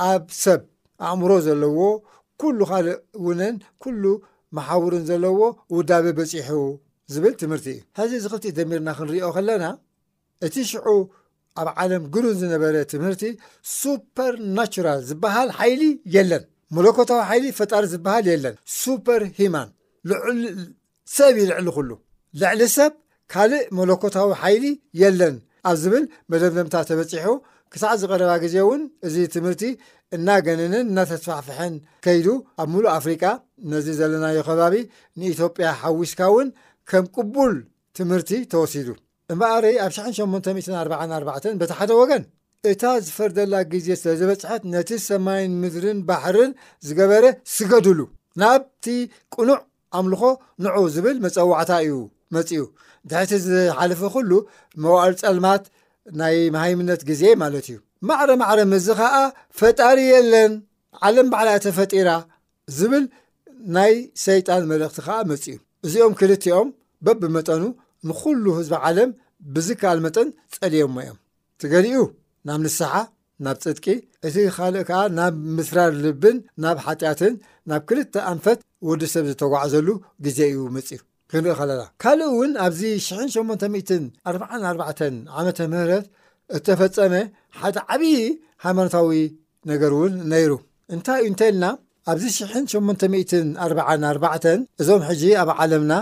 ኣብ 0.09 0.23
ሰብ 0.43 0.61
ኣእምሮ 1.07 1.31
ዘለዎ 1.47 1.79
ኩሉ 2.41 2.59
ካልእ 2.69 2.97
እውንን 3.19 3.55
ኩሉ 3.83 4.03
መሓውርን 4.57 5.03
ዘለዎ 5.09 5.39
ውዳበ 5.75 6.05
በፂሑ 6.17 6.59
ዝብል 7.13 7.33
ትምህርቲ 7.41 7.67
እዩ 7.73 7.79
ሕዚ 7.99 8.11
እዚክፍቲእ 8.19 8.53
ደሚርና 8.57 8.89
ክንሪኦ 8.97 9.27
ከለና 9.35 9.65
እቲ 10.47 10.55
ሽዑ 10.71 10.87
ኣብ 11.61 11.67
ዓለም 11.83 12.03
ግሉን 12.13 12.35
ዝነበረ 12.41 12.75
ትምህርቲ 12.91 13.23
ሱፐርናቸራል 13.79 14.99
ዝበሃል 15.09 15.49
ሓይሊ 15.59 15.81
የለን 16.15 16.43
መለኮታዊ 16.77 17.21
ሓይሊ 17.29 17.45
ፈጣሪ 17.59 17.83
ዝበሃል 17.93 18.25
የለን 18.31 18.55
ሱፐርሂማን 18.81 19.69
ልዕል 20.09 20.41
ሰብ 21.17 21.35
ይልዕሊ 21.41 21.67
ኩሉ 21.77 21.89
ልዕሊ 22.41 22.61
ሰብ 22.77 22.93
ካልእ 23.33 23.63
መለኮታዊ 23.77 24.29
ሓይሊ 24.41 24.65
የለን 25.01 25.35
ኣብ 25.69 25.77
ዝብል 25.83 26.03
መደምደምታ 26.33 26.75
ተበፂሑ 26.89 27.29
ክሳዕ 27.73 27.93
ዝቐረባ 28.01 28.31
ግዜ 28.43 28.55
እውን 28.65 28.81
እዚ 29.07 29.15
ትምህርቲ 29.35 29.63
እናገነንን 30.15 30.85
እናተስፋፍሐን 30.91 31.73
ከይዱ 32.05 32.27
ኣብ 32.61 32.69
ሙሉእ 32.73 32.91
ኣፍሪቃ 32.97 33.23
ነዚ 33.71 33.87
ዘለናዮ 33.99 34.37
ኸባቢ 34.47 34.75
ንኢትዮጵያ 35.19 35.67
ሓዊስካ 35.81 36.19
እውን 36.31 36.47
ከም 36.89 37.05
ቅቡል 37.15 37.53
ትምህርቲ 37.97 38.31
ተወሲዱ 38.53 38.89
እምበኣረይ 39.33 39.75
ኣብ 39.85 39.91
84 39.99 40.69
4 40.81 41.31
በቲ 41.61 41.71
ሓደ 41.79 41.91
ወገን 42.01 42.23
እታ 42.71 42.83
ዝፈርደላ 43.07 43.55
ግዜ 43.73 43.87
ስለ 43.99 44.11
ዝበፅሐት 44.21 44.63
ነቲ 44.73 44.89
ሰማይን 45.07 45.51
ምድርን 45.61 45.99
ባሕርን 46.07 46.51
ዝገበረ 46.87 47.25
ስገድሉ 47.55 47.99
ናብቲ 48.41 48.85
ቅኑዕ 49.35 49.59
ኣምልኾ 49.99 50.23
ንዑ 50.63 50.79
ዝብል 50.95 51.17
መፀዋዕታ 51.25 51.71
እዩ 51.85 51.93
መፅኡ 52.35 52.63
ንድሕቲ 53.05 53.31
ዝሓልፈ 53.45 54.01
ኩሉ 54.15 54.31
መዋኣል 54.83 55.13
ፀልማት 55.21 55.63
ናይ 56.19 56.35
ሃይምነት 56.61 57.01
ግዜ 57.09 57.23
ማለት 57.41 57.65
እዩ 57.71 57.77
ማዕረ 58.07 58.29
ማዕረ 58.41 58.59
እዚ 58.79 58.87
ከዓ 58.99 59.13
ፈጣሪ 59.59 59.97
የለን 60.13 60.51
ዓለም 61.07 61.27
ባዕልኣ 61.33 61.55
ተፈጢራ 61.65 62.09
ዝብል 62.77 63.05
ናይ 63.75 63.93
ሰይጣን 64.25 64.63
መልእክቲ 64.71 64.97
ከዓ 65.05 65.17
መፅ 65.31 65.43
ዩ 65.51 65.55
እዚኦም 65.87 66.13
ክልቲኦም 66.19 66.69
በብመጠኑ 67.07 67.63
ንኩሉ 68.09 68.45
ህዝቢ 68.57 68.75
ዓለም 68.89 69.11
ብዝከኣል 69.55 69.99
መጠን 70.05 70.27
ጸልየሞ 70.55 70.95
እዮም 71.03 71.19
ትገሪኡ 71.63 72.01
ናብ 72.47 72.59
ንስሓ 72.65 72.93
ናብ 73.45 73.57
ፅድቂ 73.65 73.85
እቲ 74.29 74.35
ካልእ 74.55 74.85
ከዓ 74.89 75.01
ናብ 75.19 75.35
ምስራር 75.57 75.91
ልብን 76.05 76.37
ናብ 76.63 76.77
ሓጢኣትን 76.87 77.35
ናብ 77.71 77.81
ክልተ 77.91 78.13
ኣንፈት 78.31 78.59
ወዲ 78.89 79.03
ሰብ 79.15 79.25
ዝተጓዓዘሉ 79.31 79.87
ግዜ 80.27 80.39
እዩ 80.53 80.59
መፅ 80.77 80.89
እዩ 80.95 80.99
ክንሪኢ 81.31 81.53
ከለና 81.59 81.81
ካልእ 82.01 82.27
እውን 82.33 82.51
ኣብዚ 82.65 82.81
844 83.07 85.01
ዓ 85.37 85.39
ምህ 85.73 85.89
እተፈፀመ 86.57 87.13
ሓደ 87.59 87.75
ዓብዪ 87.93 88.15
ሃይማኖታዊ 88.65 89.09
ነገር 89.71 89.91
እውን 89.97 90.13
ነይሩ 90.31 90.51
እንታይ 90.93 91.19
እዩ 91.23 91.27
እንተይልና 91.31 91.65
ኣብዚ 92.13 92.23
844 92.53 94.47
እዞም 94.81 95.01
ሕጂ 95.09 95.23
ኣብ 95.41 95.49
ዓለምና 95.65 95.93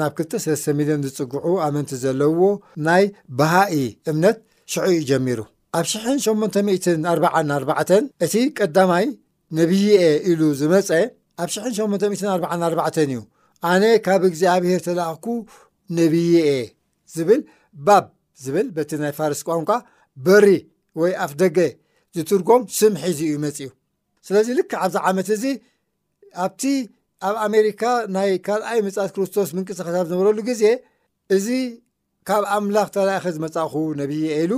ናብ 0.00 0.10
2ሰተ 0.26 0.66
ሚልዮን 0.78 1.00
ዝፅጉዑ 1.06 1.46
ኣመንቲ 1.66 1.90
ዘለውዎ 2.04 2.42
ናይ 2.88 3.04
ባሃኢ 3.38 3.74
እምነት 4.10 4.36
ሽዑ 4.72 4.84
ዩ 4.96 4.98
ጀሚሩ 5.10 5.38
ኣብ 5.78 5.86
844 6.14 8.24
እቲ 8.26 8.34
ቀዳማይ 8.58 9.04
ነብይየ 9.58 9.96
ኢሉ 10.30 10.40
ዝመፀ 10.60 10.88
ኣብ 11.42 11.48
844 11.56 13.02
እዩ 13.04 13.12
ኣነ 13.68 13.84
ካብ 14.06 14.22
እግዚኣብሔር 14.28 14.80
ተለኣኩ 14.88 15.26
ነቢይ 15.98 16.28
የ 16.48 16.50
ዝብል 17.14 17.40
ባብ 17.86 18.04
ዝብል 18.44 18.66
በቲ 18.76 18.90
ናይ 19.02 19.12
ፋርስ 19.18 19.40
ቋንኳ 19.48 19.70
በሪ 20.26 20.46
ወይ 21.00 21.12
ኣፍ 21.24 21.32
ደገ 21.42 21.58
ዝትርጎም 22.16 22.62
ስምሒ 22.78 23.02
እዙ 23.12 23.20
ይመፅ 23.34 23.58
ዩ 23.64 23.68
ስለዚ 24.26 24.48
ልካዕ 24.58 24.80
ኣብዚ 24.84 24.96
ዓመት 25.08 25.28
እዚ 25.36 25.44
ኣብቲ 26.46 26.62
ኣብ 27.28 27.36
ኣሜሪካ 27.46 27.82
ናይ 28.16 28.30
ካልኣይ 28.46 28.78
ምፅት 28.86 29.10
ክርስቶስ 29.16 29.48
ምንቅስኸሳ 29.56 29.96
ዝነብረሉ 30.08 30.38
ግዜ 30.50 30.62
እዚ 31.36 31.46
ካብ 32.28 32.44
ኣምላኽ 32.56 32.88
ተላእኸ 32.96 33.24
ዝመፃእኹ 33.36 33.74
ነብይ 34.00 34.22
ኢሉ 34.42 34.52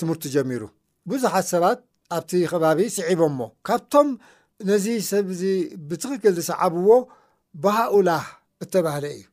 ትምህርቲ 0.00 0.24
ጀሚሩ 0.34 0.62
ብዙሓት 1.10 1.46
ሰባት 1.52 1.78
ኣብቲ 2.16 2.30
ኸባቢ 2.52 2.78
ስዒቦምሞ 2.96 3.40
ካብቶም 3.68 4.10
ነዚ 4.70 4.86
ሰብዚ 5.12 5.42
ብትኽክል 5.88 6.34
ዝሰዓብዎ 6.40 6.90
ባሃኡላህ 7.62 8.22
እተባህለ 8.64 9.04
እዩ 9.16 9.24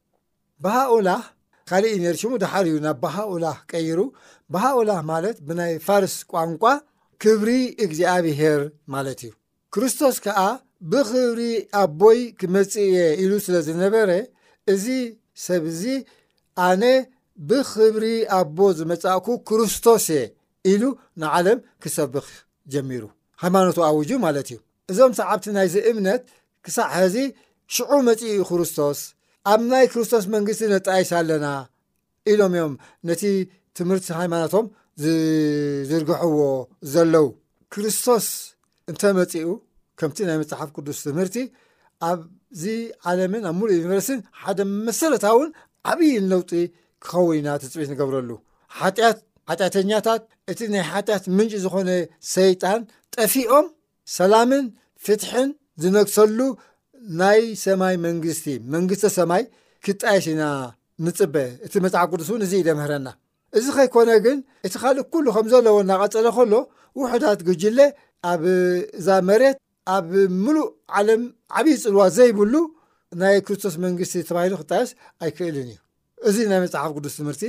ባሃኡላህ 0.64 1.22
ካልእዩ 1.70 1.94
ኔር 2.04 2.16
ሽሙ 2.22 2.32
ድሓር 2.44 2.66
ዩ 2.74 2.76
ናብ 2.86 2.98
ባሃኡላህ 3.04 3.56
ቀይሩ 3.72 4.00
ባሃኡላህ 4.54 5.00
ማለት 5.12 5.38
ብናይ 5.48 5.74
ፋርስ 5.88 6.16
ቋንቋ 6.34 6.64
ክብሪ 7.24 7.50
እግዚኣብሄር 7.86 8.62
ማለት 8.94 9.20
እዩ 9.26 9.32
ክርስቶስ 9.74 10.16
ከዓ 10.26 10.40
ብክብሪ 10.92 11.42
ኣቦይ 11.82 12.20
ክመፅእ 12.40 12.84
እየ 12.90 12.98
ኢሉ 13.24 13.32
ስለ 13.46 13.56
ዝነበረ 13.68 14.10
እዚ 14.74 14.86
ሰብዚ 15.48 15.82
ኣነ 16.68 16.84
ብክብሪ 17.50 18.06
ኣቦ 18.40 18.58
ዝመጻእኩ 18.80 19.28
ክርስቶስ 19.50 20.06
የ 20.16 20.20
ኢሉ 20.72 20.84
ንዓለም 21.22 21.60
ክሰብኽ 21.84 22.28
ጀሚሩ 22.76 23.04
ሃይማኖት 23.44 23.78
ኣውጁ 23.90 24.10
ማለት 24.28 24.46
እዩ 24.54 24.58
እዞም 24.92 25.12
ሰዓብቲ 25.20 25.46
ናይዚ 25.58 25.76
እምነት 25.92 26.22
ክሳዕ 26.66 26.90
ሕዚ 27.00 27.18
ሽዑ 27.76 27.90
መፅኡ 28.08 28.32
ክርስቶስ 28.50 29.00
ኣብ 29.52 29.62
ናይ 29.72 29.86
ክርስቶስ 29.94 30.26
መንግስቲ 30.36 30.62
እነጣይስ 30.68 31.10
ኣለና 31.20 31.48
ኢሎም 32.32 32.54
እዮም 32.58 32.74
ነቲ 33.08 33.24
ትምህርቲ 33.78 34.08
ሃይማኖቶም 34.20 34.66
ዝዝርግሐዎ 35.04 36.38
ዘለው 36.94 37.28
ክርስቶስ 37.74 38.28
እንተመፂኡ 38.92 39.46
ከምቲ 40.00 40.18
ናይ 40.30 40.38
መፅሓፍ 40.42 40.70
ቅዱስ 40.76 40.98
ትምህርቲ 41.08 41.38
ኣብዚ 42.10 42.64
ዓለምን 43.10 43.44
ኣብ 43.50 43.56
ሙሉእ 43.60 43.78
ዩኒቨርስትን 43.82 44.20
ሓደ 44.42 44.60
መሰረታውን 44.88 45.50
ዓብይን 45.92 46.26
ለውጢ 46.34 46.52
ክኸውና 47.06 47.48
ትፅቢት 47.64 47.90
ንገብረሉ 47.94 48.30
ሓትሓጢአተኛታት 48.80 50.22
እቲ 50.52 50.60
ናይ 50.74 50.84
ሓጢኣት 50.92 51.24
ምንጭ 51.38 51.54
ዝኾነ 51.66 51.90
ሰይጣን 52.36 52.82
ጠፊኦም 53.18 53.68
ሰላምን 54.18 54.66
ፍትሕን 55.06 55.50
ዝነግሰሉ 55.84 56.40
ናይ 57.20 57.42
ሰማይ 57.66 57.96
መንግስቲ 58.06 58.46
መንግስተ 58.76 59.06
ሰማይ 59.18 59.44
ክጣየስ 59.86 60.26
ኢና 60.32 60.44
ንፅበ 61.06 61.36
እቲ 61.66 61.74
መፅሓፍ 61.86 62.08
ቅዱስ 62.14 62.30
እዚ 62.46 62.54
ኢደምህረና 62.62 63.08
እዚ 63.58 63.66
ከይኮነ 63.78 64.10
ግን 64.26 64.38
እቲ 64.68 64.74
ካልእ 64.82 65.06
ኩሉ 65.14 65.26
ከም 65.36 65.46
ዘለዎ 65.54 65.76
እናቐፀለ 65.84 66.28
ከሎ 66.38 66.54
ውሕዳት 67.00 67.40
ግጅለ 67.48 67.80
ኣብ 68.32 68.44
እዛ 69.00 69.08
መሬት 69.30 69.58
ኣብ 69.96 70.08
ሙሉእ 70.44 70.68
ዓለም 71.00 71.22
ዓብዪ 71.60 71.76
ፅልዋ 71.84 72.02
ዘይብሉ 72.18 72.54
ናይ 73.22 73.36
ክርስቶስ 73.48 73.76
መንግስቲ 73.86 74.14
ተባሂሉ 74.30 74.54
ክጣየስ 74.62 74.92
ኣይክእልን 75.26 75.68
እዩ 75.74 75.78
እዚ 76.30 76.36
ናይ 76.52 76.60
መፅሓፍ 76.66 76.92
ቅዱስ 76.98 77.16
ትምህርቲ 77.20 77.44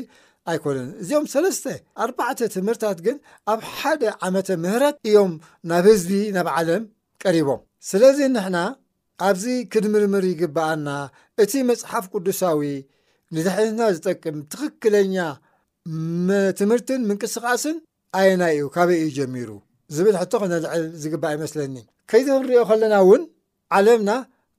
ኣይኮነን 0.53 0.91
እዚኦም 1.03 1.25
ሰለስተ 1.35 1.65
ኣባተ 2.05 2.39
ትምህርታት 2.57 2.99
ግን 3.07 3.17
ኣብ 3.53 3.61
ሓደ 3.79 4.03
ዓመተ 4.27 4.49
ምህረት 4.65 4.97
እዮም 5.11 5.33
ናብ 5.71 5.87
ህዝቢ 5.93 6.11
ናብ 6.39 6.51
ዓለም 6.59 6.83
ቀሪቦም 7.25 7.61
ስለዚ 7.91 8.19
ንሕና 8.35 8.57
ኣብዚ 9.27 9.45
ክድምርምር 9.73 10.25
ይግባኣና 10.33 10.89
እቲ 11.43 11.53
መፅሓፍ 11.71 12.05
ቅዱሳዊ 12.13 12.61
ንድሕንትና 13.37 13.83
ዝጠቅም 13.97 14.37
ትኽክለኛ 14.53 15.17
ትምህርትን 16.59 17.01
ምንቅስቓስን 17.09 17.77
ኣየና 18.19 18.43
እዩ 18.55 18.63
ካበይ 18.75 18.99
እዩ 19.05 19.09
ጀሚሩ 19.19 19.51
ዝብል 19.97 20.17
ሕቶ 20.21 20.33
ኸነልዕል 20.43 20.83
ዝግባአ 21.03 21.31
ይመስለኒ 21.37 21.75
ከይዚ 22.11 22.29
ክሪኦ 22.45 22.63
ከለና 22.71 22.95
እውን 23.05 23.23
ዓለምና 23.77 24.11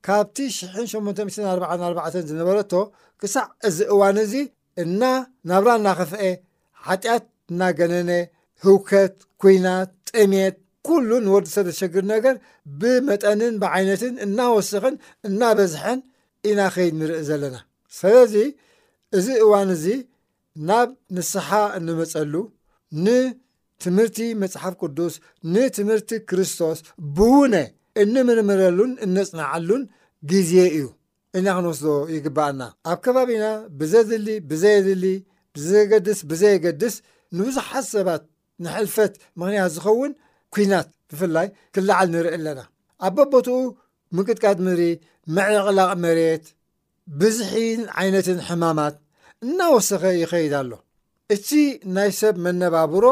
ካብቲ 0.08 0.38
844 0.76 2.22
ዝነበረቶ 2.32 2.74
ክሳዕ 3.22 3.46
እዚ 3.70 3.78
እዋን 3.96 4.18
እዚ 4.26 4.34
እና 4.84 5.04
ናብራ 5.50 5.70
እናኸፍአ 5.80 6.24
ሓጢኣት 6.88 7.26
እናገነነ 7.52 8.12
ህውከት 8.66 9.16
ኩይናት 9.42 9.92
ጥሜት 10.12 10.58
ኩሉ 10.88 11.10
ንወዲሰብ 11.26 11.66
ተሸግር 11.70 12.04
ነገር 12.14 12.36
ብመጠንን 12.82 13.54
ብዓይነትን 13.64 14.14
እናወስኽን 14.26 14.96
እናበዝሐን 15.30 16.00
ኢና 16.50 16.60
ኸይድ 16.76 16.94
ንርኢ 17.02 17.20
ዘለና 17.30 17.56
ስለዚ 18.00 18.36
እዚ 19.18 19.28
እዋን 19.46 19.70
እዚ 19.78 19.86
ናብ 20.70 20.90
ንስሓ 21.16 21.50
እንመፀሉ 21.78 22.34
ንትምህርቲ 23.06 24.18
መፅሓፍ 24.44 24.74
ቅዱስ 24.84 25.16
ንትምህርቲ 25.56 26.12
ክርስቶስ 26.30 26.80
ብእውነ 27.18 27.56
እንምርምረሉን 28.04 28.92
እነፅናዐሉን 29.06 29.84
ግዜ 30.32 30.54
እዩ 30.74 30.86
ኢና 31.38 31.48
ክንወስዶ 31.58 31.88
ይግባአና 32.16 32.62
ኣብ 32.92 33.00
ከባቢና 33.06 33.46
ብዘድሊ 33.80 34.28
ብዘየድሊ 34.50 35.06
ብዘገድስ 35.58 36.20
ብዘየገድስ 36.32 36.96
ንብዙሓት 37.38 37.86
ሰባት 37.94 38.24
ንሕልፈት 38.66 39.14
ምኽንያት 39.40 39.72
ዝኸውን 39.76 40.12
ኲናት 40.56 40.88
ብፍላይ 41.12 41.48
ክላዓል 41.76 42.08
ንርኢ 42.14 42.32
ኣለና 42.38 42.60
ኣብ 43.08 43.14
በቦትኡ 43.18 43.60
ምቅጥቃድ 44.18 44.58
ምሪ 44.68 44.82
መዕቕላቕ 45.36 45.92
መሬት 46.04 46.46
ብዝሒን 47.20 47.82
ዓይነትን 48.02 48.40
ሕማማት 48.48 48.96
እናወሰኸ 49.46 50.04
ይኸይድ 50.22 50.54
ኣሎ 50.62 50.72
እቲ 51.36 51.50
ናይ 51.96 52.10
ሰብ 52.20 52.36
መነባብሮ 52.46 53.06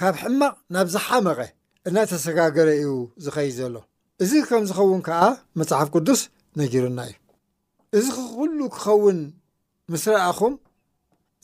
ካብ 0.00 0.14
ሕማቕ 0.22 0.54
ናብ 0.74 0.86
ዝሓመቐ 0.94 1.40
እናተሰጋገረ 1.88 2.68
እዩ 2.80 2.90
ዝኸይድ 3.24 3.52
ዘሎ 3.60 3.76
እዚ 4.24 4.32
ከም 4.48 4.62
ዝኸውን 4.68 5.00
ከዓ 5.06 5.22
መፅሓፍ 5.60 5.88
ቅዱስ 5.96 6.20
ነጊርና 6.60 6.98
እዩ 7.08 7.16
እዚ 7.98 8.06
ኩሉ 8.36 8.58
ክኸውን 8.74 9.18
ምስረኣኹም 9.92 10.54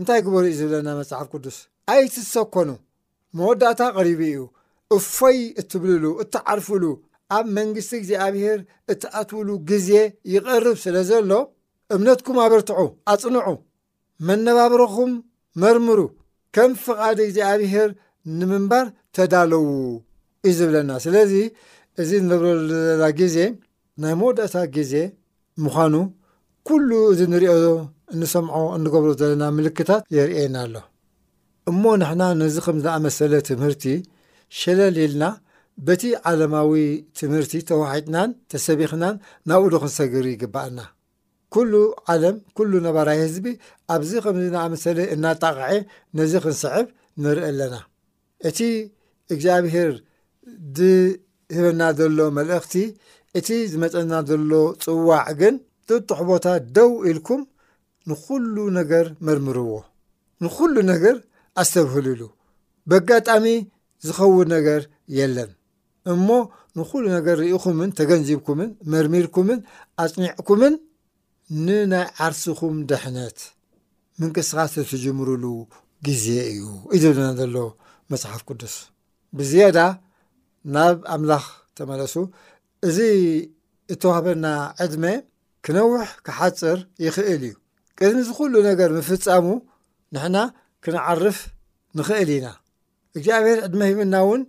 እንታይ 0.01 0.21
ግበሩ 0.27 0.45
እዩ 0.51 0.57
ዝብለና 0.61 0.89
መፅሓፍ 1.01 1.27
ቅዱስ 1.35 1.57
ኣይቲዝሰኮኑ 1.93 2.69
መወዳእታ 3.39 3.81
ቐሪቡ 3.97 4.21
እዩ 4.31 4.39
እፎይ 4.97 5.39
እትብልሉ 5.61 6.05
እተዓርፍሉ 6.23 6.85
ኣብ 7.37 7.47
መንግስቲ 7.57 7.91
እግዚኣብሄር 7.99 8.59
እትኣትውሉ 8.93 9.51
ግዜ 9.71 9.91
ይቐርብ 10.35 10.77
ስለ 10.85 10.97
ዘሎ 11.11 11.31
እምነትኩም 11.95 12.39
ኣበርትዑ 12.45 12.83
ኣፅንዑ 13.13 13.47
መነባበሮኹም 14.29 15.13
መርምሩ 15.63 16.01
ከም 16.57 16.73
ፍቓድ 16.87 17.19
እግዚኣብሄር 17.27 17.89
ንምንባር 18.39 18.87
ተዳለዉ 19.17 19.67
እዩ 20.47 20.53
ዝብለና 20.59 20.91
ስለዚ 21.05 21.33
እዚ 22.03 22.11
ዝነብረዘለና 22.23 23.05
ግዜ 23.21 23.37
ናይ 24.03 24.15
መወድእታ 24.21 24.57
ግዜ 24.77 24.93
ምዃኑ 25.65 25.95
ኩሉ 26.69 26.91
እዚ 27.13 27.21
እንሪኦ 27.29 27.55
እንሰምዖ 28.15 28.55
እንገብሮ 28.77 29.11
ዘለና 29.21 29.43
ምልክታት 29.57 30.03
የርእና 30.17 30.57
ኣሎ 30.65 30.75
እሞ 31.71 31.83
ንሕና 32.01 32.23
ነዚ 32.41 32.57
ከም 32.67 32.79
ዝኣመሰለ 32.85 33.33
ትምህርቲ 33.49 33.85
ሸለሊልና 34.59 35.25
በቲ 35.87 36.03
ዓለማዊ 36.29 36.73
ትምህርቲ 37.19 37.53
ተወሒጥናን 37.69 38.31
ተሰቢኽናን 38.53 39.17
ናብ 39.51 39.63
ኡ 39.67 39.71
ሉ 39.73 39.77
ክንሰግሪ 39.83 40.27
ይግባአና 40.35 40.79
ኩሉ 41.55 41.73
ዓለም 42.13 42.37
ኩሉ 42.57 42.73
ነባራይ 42.87 43.19
ህዝቢ 43.27 43.47
ኣብዚ 43.95 44.11
ከምዚ 44.25 44.47
ንኣምሰለ 44.55 44.99
እናጠቕዐ 45.15 45.71
ነዚ 46.19 46.33
ክንስሕብ 46.45 46.87
ንርኢ 47.23 47.45
ኣለና 47.51 47.75
እቲ 48.49 48.59
እግዚኣብሄር 49.35 49.93
ዝህበና 50.79 51.83
ዘሎ 51.99 52.19
መልእኽቲ 52.39 52.75
እቲ 53.39 53.49
ዝመፀና 53.73 54.13
ዘሎ 54.31 54.51
ፅዋዕ 54.85 55.25
ግን 55.41 55.57
ጥጥሕ 55.89 56.21
ቦታ 56.31 56.47
ደው 56.77 56.91
ኢልኩም 57.11 57.43
ንኩሉ 58.11 58.55
ነገር 58.79 59.07
መርምርዎ 59.27 59.73
ንኩሉ 60.45 60.75
ነገር 60.93 61.17
ኣስተብህልሉ 61.63 62.21
ብኣጋጣሚ 62.91 63.45
ዝኸውን 64.07 64.49
ነገር 64.57 64.81
የለን 65.19 65.51
እሞ 66.13 66.29
ንኩሉ 66.79 67.05
ነገር 67.17 67.37
ርኢኹምን 67.43 67.91
ተገንዚብኩምን 67.99 68.71
መርሚርኩምን 68.93 69.59
ኣፅኒዕኩምን 70.03 70.75
ንናይ 71.67 72.05
ዓርሲኩም 72.27 72.77
ድሕነት 72.91 73.39
ምንቅስኻስ 74.21 74.73
ተትጅምርሉ 74.77 75.45
ግዜ 76.07 76.27
እዩ 76.51 76.63
እ 76.95 77.01
ዝበለና 77.03 77.29
ዘሎ 77.41 77.57
መፅሓፍ 78.13 78.43
ቅዱስ 78.49 78.75
ብዝያዳ 79.39 79.79
ናብ 80.75 80.97
ኣምላኽ 81.15 81.45
ተመለሱ 81.79 82.15
እዚ 82.89 82.99
እተዋህበና 83.95 84.47
ዕድመ 84.85 85.05
ክነውሕ 85.67 86.09
ክሓፅር 86.27 86.79
ይክእል 87.05 87.31
እዩ 87.49 87.55
ቅድሚ 87.99 88.21
ዝ 88.29 88.33
ኩሉ 88.39 88.55
ነገር 88.71 88.91
ምፍፃሙ 88.99 89.47
ንሕና 90.15 90.37
ክነዓርፍ 90.85 91.39
ንክእል 91.99 92.29
ኢና 92.37 92.47
እግዚኣብሔር 93.17 93.59
ዕድማ 93.67 93.81
ሂብና 93.91 94.15
እውን 94.25 94.43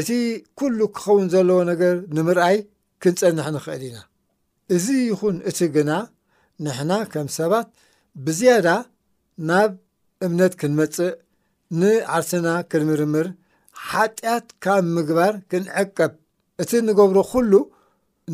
እቲ 0.00 0.08
ኩሉ 0.58 0.78
ክኸውን 0.96 1.26
ዘለዎ 1.34 1.58
ነገር 1.72 1.94
ንምርኣይ 2.16 2.56
ክንፀንሕ 3.02 3.46
ንክእል 3.56 3.82
ኢና 3.88 3.98
እዚ 4.76 4.86
ይኹን 5.10 5.36
እቲ 5.50 5.58
ግና 5.76 5.90
ንሕና 6.64 6.92
ከም 7.12 7.28
ሰባት 7.38 7.68
ብዝያዳ 8.24 8.68
ናብ 9.48 9.70
እምነት 10.26 10.52
ክንመፅእ 10.60 11.12
ንዓርስና 11.80 12.48
ክንምርምር 12.70 13.26
ሓጢኣት 13.88 14.46
ካብ 14.64 14.84
ምግባር 14.96 15.34
ክንዕቅብ 15.52 16.12
እቲ 16.62 16.70
ንገብሮ 16.88 17.18
ኩሉ 17.32 17.52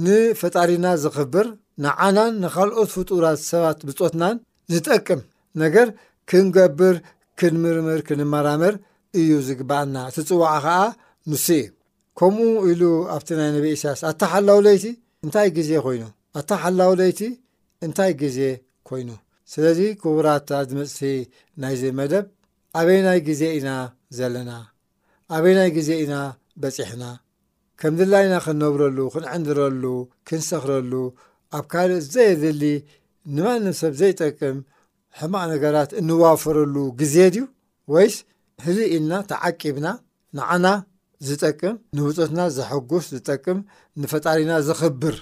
ንፈጣሪና 0.07 0.87
ዝኽብር 1.03 1.47
ንዓናን 1.85 2.33
ንካልኦት 2.43 2.91
ፍጡራት 2.97 3.41
ሰባት 3.51 3.81
ብፆትናን 3.89 4.37
ዝጠቅም 4.75 5.21
ነገር 5.63 5.89
ክንገብር 6.31 6.97
ክንምርምር 7.41 8.01
ክንመራምር 8.09 8.75
እዩ 9.23 9.31
ዝግባአና 9.49 9.97
እቲ 10.09 10.17
ፅዋዕ 10.31 10.53
ከዓ 10.65 10.75
ንስ 11.31 11.47
እ 11.59 11.61
ከምኡ 12.19 12.51
ኢሉ 12.71 12.83
ኣብቲ 13.17 13.29
ናይ 13.39 13.51
ነቤ 13.57 13.67
እሳያስ 13.77 14.01
ኣታ 14.11 14.23
ሓላውለይቲ 14.33 14.85
እንታይ 15.25 15.49
ግዜ 15.57 15.71
ኮይኑ 15.87 16.03
ኣታ 16.41 16.51
ሓላውለይቲ 16.63 17.21
እንታይ 17.87 18.13
ግዜ 18.23 18.39
ኮይኑ 18.89 19.11
ስለዚ 19.53 19.79
ክቡራታ 20.01 20.51
ዝምፅ 20.71 20.99
ናይዚ 21.63 21.83
መደብ 21.99 22.25
ኣበይናይ 22.79 23.21
ግዜ 23.29 23.43
ኢና 23.59 23.71
ዘለና 24.17 24.51
ኣበይናይ 25.37 25.71
ግዜ 25.79 25.91
ኢና 26.05 26.15
በፂሕና 26.63 27.05
ከም 27.81 27.95
ድላይና 27.99 28.35
ክንነብረሉ 28.47 28.99
ክንዕንድረሉ 29.15 29.83
ክንሰክረሉ 30.29 30.93
ኣብ 31.57 31.65
ካልእ 31.73 32.01
ዘየድሊ 32.15 32.65
ንማንም 33.37 33.75
ሰብ 33.81 33.93
ዘይጠቅም 34.01 34.57
ሕማቅ 35.19 35.45
ነገራት 35.53 35.91
እንዋፈረሉ 36.01 36.75
ግዜ 37.01 37.17
ድዩ 37.35 37.45
ወይስ 37.95 38.17
እዚ 38.71 38.79
ኢልና 38.95 39.13
ተዓቂብና 39.31 39.89
ንዓና 40.37 40.67
ዝጠቅም 41.27 41.77
ንውፅትና 41.97 42.41
ዘሐጉስ 42.57 43.05
ዝጠቅም 43.15 43.59
ንፈጣሪና 44.03 44.51
ዝኽብር 44.67 45.17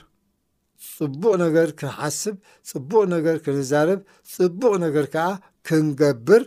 ፅቡቅ 0.96 1.32
ነገር 1.44 1.68
ክንሓስብ 1.78 2.34
ፅቡቅ 2.70 3.02
ነገር 3.14 3.36
ክንዛርብ 3.44 4.00
ፅቡቅ 4.34 4.72
ነገር 4.84 5.06
ከዓ 5.14 5.26
ክንገብር 5.66 6.42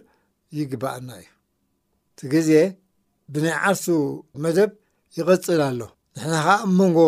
ይግባአና 0.58 1.10
እዩ 1.20 1.26
እቲ 2.12 2.20
ግዜ 2.34 2.52
ብናይ 3.34 3.56
ዓርሱ 3.70 3.86
መደብ 4.44 4.72
ይቐፅል 5.18 5.62
ኣሎ 5.70 5.82
ንሕና 6.18 6.36
ኸዓ 6.46 6.56
ኣብ 6.66 6.72
መንጎ 6.80 7.00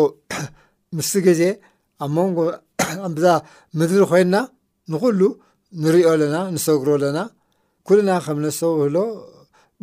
ምስ 0.98 1.12
ግዜ 1.28 1.42
ኣብ 2.04 2.10
መንጎ 2.18 2.38
ብዛ 3.18 3.26
ምድሪ 3.80 4.02
ኮይና 4.12 4.34
ንኩሉ 4.94 5.20
ንሪዮ 5.84 6.04
ኣለና 6.14 6.36
ንሰጉሮ 6.54 6.88
ኣለና 6.98 7.18
ኩልና 7.88 8.10
ከም 8.24 8.38
ነሰው 8.46 8.72
ህሎ 8.84 8.96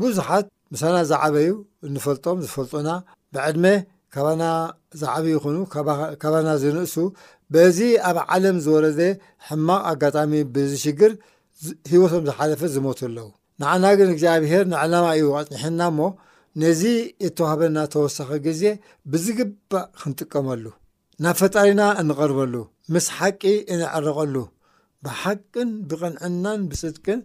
ብዙሓት 0.01 0.47
ምሳና 0.73 0.97
ዛዓበዩ 1.11 1.49
እንፈልጦም 1.87 2.37
ዝፈልጡና 2.45 2.89
ብዕድሜ 3.35 3.65
ካባና 4.13 4.43
ዝዓቢ 5.01 5.25
ይኹኑ 5.35 5.57
ካባና 6.21 6.47
ዝንእሱ 6.61 6.95
በዚ 7.53 7.77
ኣብ 8.09 8.17
ዓለም 8.35 8.57
ዝወረደ 8.65 9.01
ሕማቕ 9.47 9.81
ኣጋጣሚ 9.91 10.33
ብዝሽግር 10.55 11.11
ሂወቶም 11.91 12.23
ዝሓለፈ 12.29 12.61
ዝሞቱ 12.75 12.99
ኣለው 13.09 13.27
ንዓና 13.61 13.85
ግን 13.99 14.09
እግዚኣብሄር 14.13 14.63
ንዕላማ 14.73 15.05
እዩ 15.17 15.27
ኣጥኒሕና 15.39 15.81
ሞ 15.97 16.07
ነዚ 16.63 16.81
እተዋህበና 17.27 17.77
ተወሳኺ 17.93 18.29
ግዜ 18.47 18.61
ብዝግባእ 19.13 19.85
ክንጥቀመሉ 20.01 20.63
ናብ 21.23 21.35
ፈጣሪና 21.41 21.81
እንቐርበሉ 22.01 22.53
ምስ 22.93 23.07
ሓቂ 23.17 23.43
እንዕረቐሉ 23.73 24.35
ብሓቅን 25.05 25.69
ብቕንዕናን 25.89 26.61
ብፅድቅን 26.71 27.19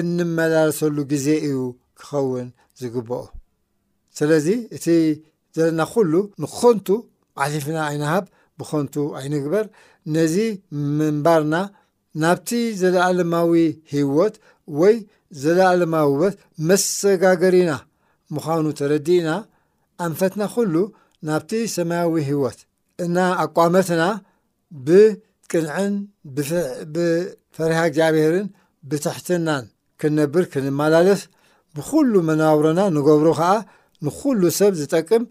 እንመላለሰሉ 0.00 0.96
ግዜ 1.12 1.26
እዩ 1.48 1.58
ክኸውን 2.02 2.46
ዝግብኦ 2.80 3.20
ስለዚ 4.18 4.46
እቲ 4.76 4.86
ዘለና 5.56 5.82
ኩሉ 5.92 6.12
ንኾንቱ 6.42 6.88
ዓሊፍና 7.44 7.76
ኣይንሃብ 7.90 8.24
ብኾንቱ 8.60 8.94
ኣይንግበር 9.20 9.64
ነዚ 10.14 10.34
ምንባርና 10.98 11.54
ናብቲ 12.22 12.50
ዘለኣለማዊ 12.80 13.50
ሂወት 13.94 14.34
ወይ 14.80 14.96
ዘለለማዊበት 15.42 16.34
መሸጋገሪና 16.68 17.70
ምዃኑ 18.34 18.64
ተረዲእና 18.78 19.30
ኣንፈትና 20.04 20.42
ኩሉ 20.54 20.74
ናብቲ 21.28 21.50
ሰማያዊ 21.76 22.14
ህወት 22.30 22.58
እና 23.04 23.16
ኣቋመትና 23.44 24.02
ብቅንዕን 24.86 25.94
ብፈሪሃ 26.96 27.78
እግዚኣብሔርን 27.90 28.46
ብትሕትናን 28.90 29.64
ክንነብር 30.00 30.44
ክንመላለፍ 30.52 31.20
ብኩሉ 31.76 32.12
መናብሮና 32.28 32.80
ንገብሮ 32.96 33.28
ከዓ 33.38 33.52
ንኩሉ 34.06 34.40
ሰብ 34.58 34.72
ዝጠቅም 34.80 35.22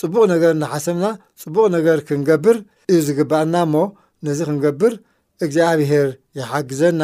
ፅቡቕ 0.00 0.22
ነገር 0.34 0.52
ናሓሰብና 0.62 1.06
ፅቡቕ 1.42 1.64
ነገር 1.76 1.98
ክንገብር 2.08 2.56
እዩ 2.90 2.98
ዝግባአና 3.08 3.54
ሞ 3.72 3.82
ነዚ 4.26 4.38
ክንገብር 4.48 4.92
እግዚኣብሄር 5.44 6.08
ይሓግዘና 6.38 7.02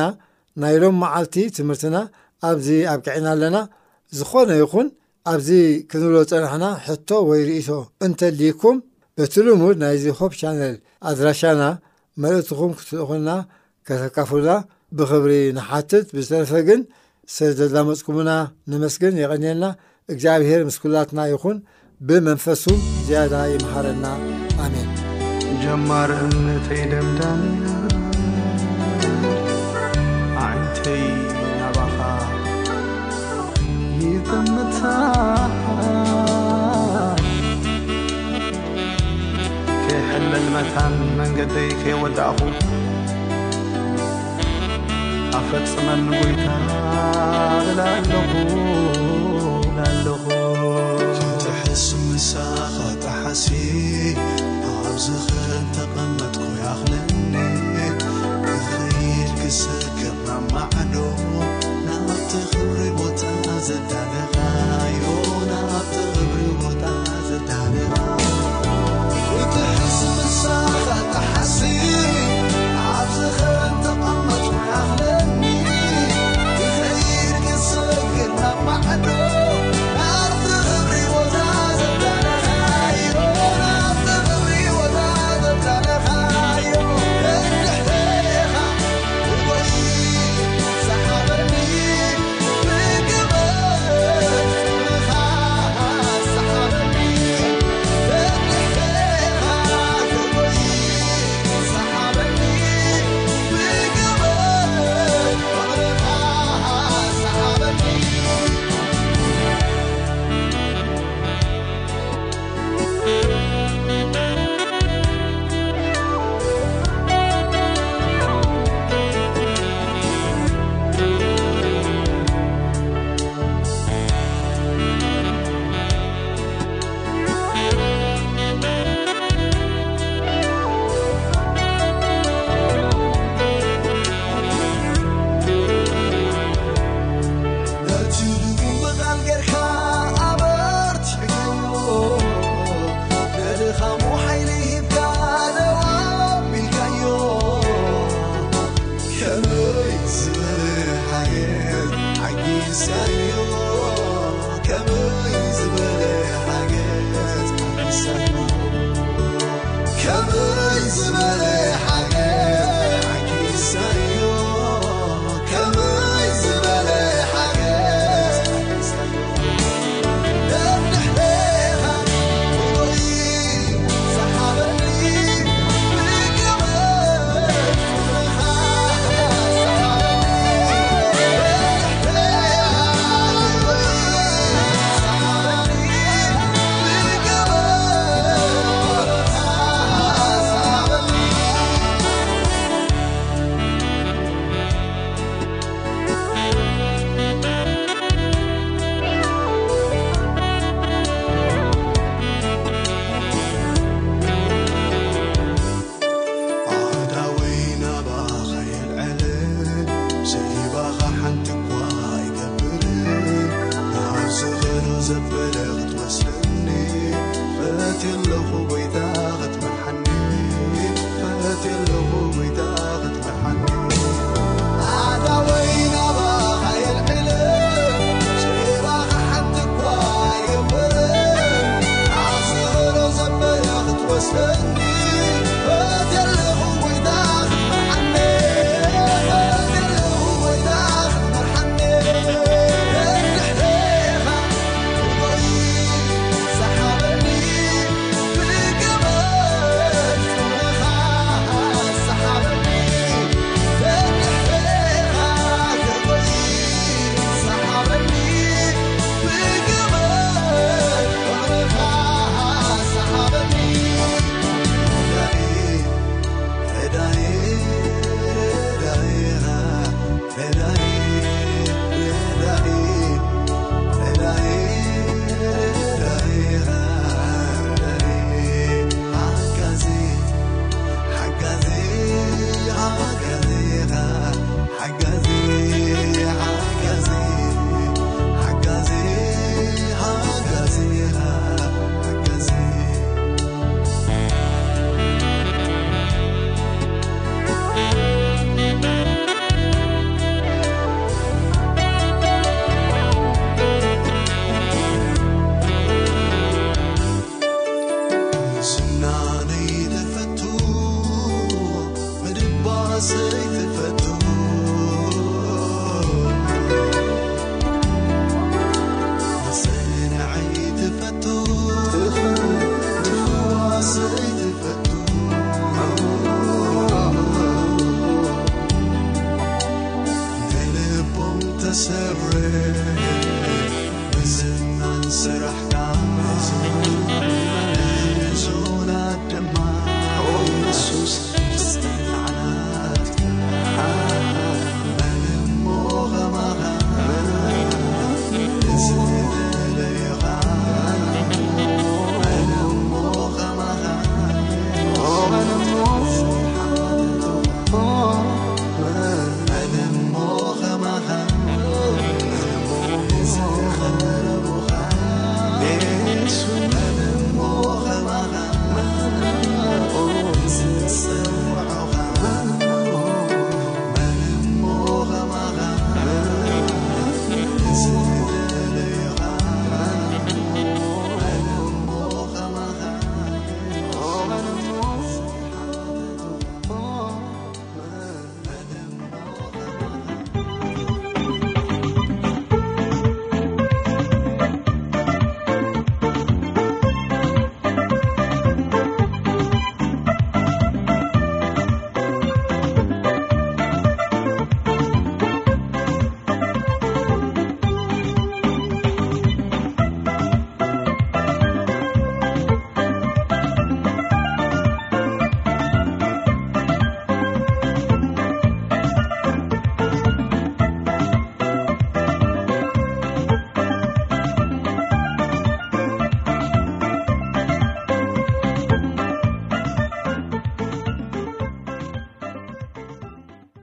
ናይሎም 0.62 0.94
መዓልቲ 1.02 1.34
ትምህርትና 1.56 1.96
ኣብዚ 2.48 2.68
ኣብቂዕና 2.92 3.26
ኣለና 3.34 3.56
ዝኾነ 4.18 4.50
ይኹን 4.62 4.86
ኣብዚ 5.32 5.48
ክንብሎ 5.90 6.14
ፀናሕና 6.30 6.64
ሕቶ 6.86 7.08
ወይ 7.28 7.40
ርእቶ 7.48 7.70
እንተልኩም 8.06 8.76
በቲ 9.18 9.34
ልሙድ 9.46 9.76
ናይዚ 9.82 10.04
ሆብ 10.18 10.32
ቻነል 10.40 10.76
ኣድራሻና 11.10 11.62
መልእትኹም 12.22 12.72
ክትልኹልና 12.78 13.30
ከተካፍሉና 13.88 14.52
ብክብሪ 14.98 15.32
ንሓትት 15.56 16.06
ብዝተረፈ 16.16 16.52
ግን 16.68 16.80
ስዘዛመጽኩሙና 17.36 18.30
ንመስግን 18.70 19.18
የቐንና 19.22 19.64
እግዚኣብሔር 20.12 20.62
ምስኩላትና 20.68 21.20
ይኹን 21.32 21.58
ብመንፈሱ 22.08 22.62
ዝያዳ 23.06 23.34
ይምሃረና 23.52 24.04
ኣሜን 24.64 24.88
ጀማር 25.62 26.10
እምነተይ 26.22 26.82
ደምዳን 26.92 27.42
ኣዓንተይ 30.44 31.04
ናባኻ 31.60 31.98
ጥምታ 34.28 34.80
ከይሕልል 39.88 40.46
መታን 40.56 40.96
መንገደይ 41.20 41.70
ከይወዳእኹ 41.82 42.38
ፈፅመሉወይታ 45.48 46.46
ለኹ 47.78 48.54
ለኹ 50.06 50.24
እትሕስ 51.06 51.84
ምሳኸ 52.08 52.76
ትሓሲ 53.04 53.46
ኣብዝኽል 54.72 55.52
ተቐመጡናኽንእን 55.76 57.54
ክፍሪል 58.48 59.30
ግሰከናማዕደዎ 59.40 61.08
ናብቲኽብሪ 61.86 62.80
ቦት 62.98 63.22
ዘዳገ 63.68 64.39